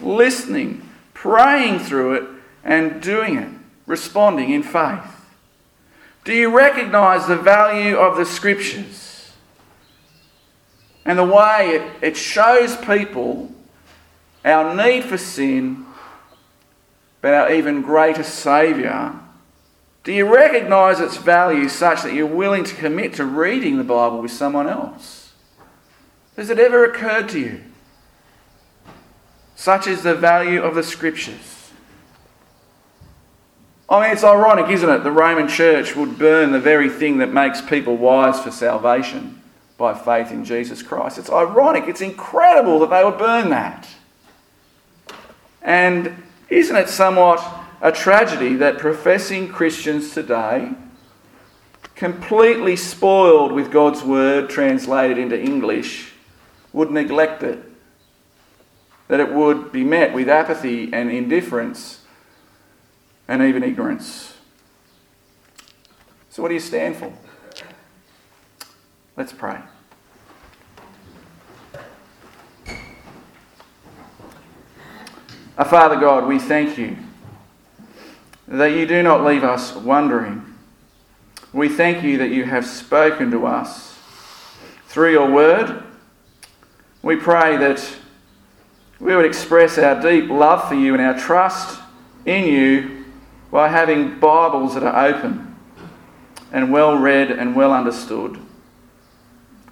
listening, 0.00 0.88
praying 1.14 1.80
through 1.80 2.14
it, 2.14 2.28
and 2.64 3.00
doing 3.00 3.38
it, 3.38 3.48
responding 3.86 4.50
in 4.50 4.62
faith? 4.62 5.16
Do 6.24 6.34
you 6.34 6.54
recognize 6.56 7.26
the 7.26 7.36
value 7.36 7.96
of 7.96 8.16
the 8.16 8.26
scriptures 8.26 9.32
and 11.04 11.18
the 11.18 11.24
way 11.24 11.68
it, 11.70 11.92
it 12.02 12.16
shows 12.16 12.76
people 12.78 13.52
our 14.44 14.74
need 14.74 15.04
for 15.04 15.16
sin, 15.16 15.86
but 17.20 17.32
our 17.32 17.52
even 17.52 17.80
greater 17.80 18.24
Saviour? 18.24 19.20
Do 20.02 20.12
you 20.12 20.32
recognize 20.32 21.00
its 21.00 21.16
value 21.16 21.68
such 21.68 22.02
that 22.02 22.12
you're 22.12 22.26
willing 22.26 22.64
to 22.64 22.74
commit 22.74 23.14
to 23.14 23.24
reading 23.24 23.76
the 23.76 23.84
Bible 23.84 24.20
with 24.20 24.32
someone 24.32 24.68
else? 24.68 25.32
Has 26.36 26.50
it 26.50 26.58
ever 26.58 26.84
occurred 26.84 27.28
to 27.30 27.40
you 27.40 27.60
such 29.56 29.86
is 29.86 30.02
the 30.02 30.14
value 30.14 30.62
of 30.62 30.74
the 30.74 30.82
scriptures. 30.82 31.72
I 33.88 34.02
mean, 34.02 34.12
it's 34.12 34.22
ironic, 34.22 34.68
isn't 34.70 34.88
it? 34.88 35.02
The 35.02 35.10
Roman 35.10 35.48
church 35.48 35.96
would 35.96 36.18
burn 36.18 36.52
the 36.52 36.60
very 36.60 36.90
thing 36.90 37.18
that 37.18 37.32
makes 37.32 37.62
people 37.62 37.96
wise 37.96 38.38
for 38.38 38.50
salvation 38.50 39.42
by 39.78 39.94
faith 39.94 40.30
in 40.30 40.44
Jesus 40.44 40.82
Christ. 40.82 41.18
It's 41.18 41.30
ironic, 41.30 41.88
it's 41.88 42.00
incredible 42.02 42.78
that 42.80 42.90
they 42.90 43.02
would 43.02 43.18
burn 43.18 43.50
that. 43.50 43.88
And 45.62 46.22
isn't 46.48 46.76
it 46.76 46.88
somewhat 46.88 47.42
a 47.80 47.92
tragedy 47.92 48.56
that 48.56 48.78
professing 48.78 49.48
Christians 49.48 50.12
today, 50.12 50.72
completely 51.94 52.76
spoiled 52.76 53.52
with 53.52 53.72
God's 53.72 54.02
word 54.02 54.50
translated 54.50 55.16
into 55.16 55.40
English, 55.40 56.12
would 56.72 56.90
neglect 56.90 57.42
it 57.42 57.62
that 59.08 59.20
it 59.20 59.32
would 59.32 59.72
be 59.72 59.84
met 59.84 60.12
with 60.12 60.28
apathy 60.28 60.92
and 60.92 61.10
indifference 61.10 62.00
and 63.28 63.42
even 63.42 63.62
ignorance. 63.62 64.36
So, 66.30 66.42
what 66.42 66.48
do 66.48 66.54
you 66.54 66.60
stand 66.60 66.96
for? 66.96 67.12
Let's 69.16 69.32
pray. 69.32 69.58
Our 75.56 75.64
Father 75.64 75.96
God, 75.96 76.26
we 76.26 76.38
thank 76.38 76.76
you 76.76 76.98
that 78.46 78.66
you 78.66 78.86
do 78.86 79.02
not 79.02 79.24
leave 79.24 79.42
us 79.42 79.74
wondering. 79.74 80.44
We 81.52 81.70
thank 81.70 82.04
you 82.04 82.18
that 82.18 82.28
you 82.28 82.44
have 82.44 82.66
spoken 82.66 83.30
to 83.30 83.46
us 83.46 83.96
through 84.88 85.12
your 85.12 85.30
word. 85.30 85.82
We 87.02 87.16
pray 87.16 87.56
that 87.56 87.96
we 88.98 89.14
would 89.14 89.26
express 89.26 89.78
our 89.78 90.00
deep 90.00 90.30
love 90.30 90.68
for 90.68 90.74
you 90.74 90.94
and 90.94 91.02
our 91.02 91.18
trust 91.18 91.80
in 92.24 92.44
you 92.44 93.04
by 93.50 93.68
having 93.68 94.18
Bibles 94.18 94.74
that 94.74 94.82
are 94.82 95.06
open, 95.06 95.56
and 96.52 96.72
well 96.72 96.96
read 96.96 97.30
and 97.30 97.54
well 97.54 97.72
understood 97.72 98.38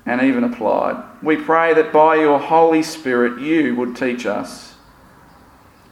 and 0.07 0.23
even 0.23 0.45
applied. 0.45 1.03
We 1.23 1.37
pray 1.37 1.75
that 1.75 1.93
by 1.93 2.17
your 2.17 2.39
Holy 2.39 2.83
Spirit 2.83 3.41
you 3.41 3.75
would 3.75 3.97
teach 3.97 4.27
us 4.27 4.75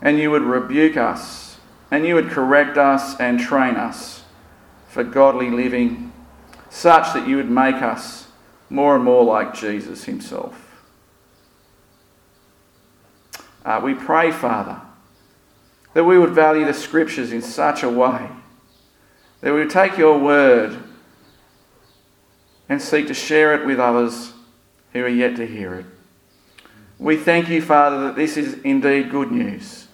and 0.00 0.18
you 0.18 0.30
would 0.30 0.42
rebuke 0.42 0.96
us 0.96 1.58
and 1.90 2.06
you 2.06 2.14
would 2.14 2.30
correct 2.30 2.76
us 2.76 3.18
and 3.18 3.40
train 3.40 3.76
us 3.76 4.24
for 4.88 5.04
godly 5.04 5.50
living, 5.50 6.12
such 6.68 7.14
that 7.14 7.26
you 7.26 7.36
would 7.36 7.50
make 7.50 7.76
us 7.76 8.28
more 8.68 8.94
and 8.94 9.04
more 9.04 9.24
like 9.24 9.54
Jesus 9.54 10.04
himself. 10.04 10.61
Uh, 13.64 13.80
we 13.82 13.94
pray, 13.94 14.32
Father, 14.32 14.80
that 15.94 16.04
we 16.04 16.18
would 16.18 16.30
value 16.30 16.64
the 16.64 16.74
Scriptures 16.74 17.32
in 17.32 17.42
such 17.42 17.82
a 17.82 17.88
way 17.88 18.28
that 19.42 19.52
we 19.52 19.58
would 19.58 19.70
take 19.70 19.98
your 19.98 20.18
word 20.18 20.78
and 22.68 22.80
seek 22.80 23.08
to 23.08 23.14
share 23.14 23.54
it 23.54 23.66
with 23.66 23.78
others 23.78 24.32
who 24.92 25.04
are 25.04 25.08
yet 25.08 25.36
to 25.36 25.46
hear 25.46 25.74
it. 25.74 25.86
We 26.98 27.16
thank 27.16 27.48
you, 27.48 27.60
Father, 27.60 28.04
that 28.04 28.16
this 28.16 28.36
is 28.36 28.54
indeed 28.62 29.10
good 29.10 29.32
news. 29.32 29.88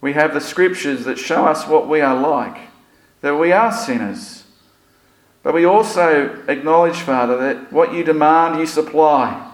We 0.00 0.12
have 0.14 0.34
the 0.34 0.40
Scriptures 0.40 1.04
that 1.04 1.18
show 1.18 1.46
us 1.46 1.66
what 1.66 1.88
we 1.88 2.00
are 2.00 2.20
like, 2.20 2.58
that 3.20 3.36
we 3.36 3.52
are 3.52 3.72
sinners. 3.72 4.44
But 5.44 5.54
we 5.54 5.64
also 5.64 6.42
acknowledge, 6.48 6.96
Father, 6.96 7.36
that 7.38 7.72
what 7.72 7.94
you 7.94 8.02
demand, 8.02 8.58
you 8.58 8.66
supply. 8.66 9.52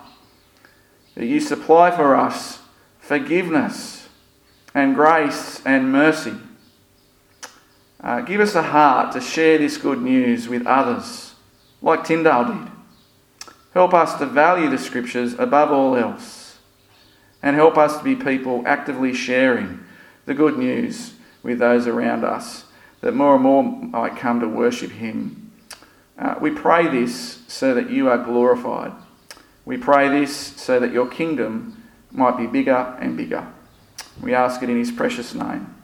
That 1.16 1.26
you 1.26 1.40
supply 1.40 1.90
for 1.90 2.16
us 2.16 2.59
forgiveness 3.10 4.08
and 4.72 4.94
grace 4.94 5.60
and 5.66 5.90
mercy. 5.90 6.32
Uh, 8.00 8.20
give 8.20 8.40
us 8.40 8.54
a 8.54 8.62
heart 8.62 9.10
to 9.10 9.20
share 9.20 9.58
this 9.58 9.76
good 9.76 10.00
news 10.00 10.48
with 10.48 10.64
others, 10.64 11.34
like 11.82 12.04
Tyndale 12.04 12.44
did. 12.44 13.52
Help 13.74 13.94
us 13.94 14.16
to 14.20 14.26
value 14.26 14.70
the 14.70 14.78
Scriptures 14.78 15.34
above 15.40 15.72
all 15.72 15.96
else, 15.96 16.58
and 17.42 17.56
help 17.56 17.76
us 17.76 17.98
to 17.98 18.04
be 18.04 18.14
people 18.14 18.62
actively 18.64 19.12
sharing 19.12 19.80
the 20.26 20.34
good 20.34 20.56
news 20.56 21.14
with 21.42 21.58
those 21.58 21.88
around 21.88 22.22
us, 22.22 22.66
that 23.00 23.12
more 23.12 23.34
and 23.34 23.42
more 23.42 23.64
might 23.64 24.16
come 24.16 24.38
to 24.38 24.46
worship 24.46 24.92
Him. 24.92 25.50
Uh, 26.16 26.36
we 26.40 26.52
pray 26.52 26.86
this 26.86 27.42
so 27.48 27.74
that 27.74 27.90
you 27.90 28.08
are 28.08 28.18
glorified. 28.18 28.92
We 29.64 29.78
pray 29.78 30.08
this 30.08 30.36
so 30.36 30.78
that 30.78 30.92
your 30.92 31.08
kingdom 31.08 31.79
might 32.12 32.36
be 32.36 32.46
bigger 32.46 32.96
and 33.00 33.16
bigger. 33.16 33.46
We 34.22 34.34
ask 34.34 34.62
it 34.62 34.70
in 34.70 34.78
His 34.78 34.90
precious 34.90 35.34
name. 35.34 35.74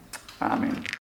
Amen. 0.40 0.86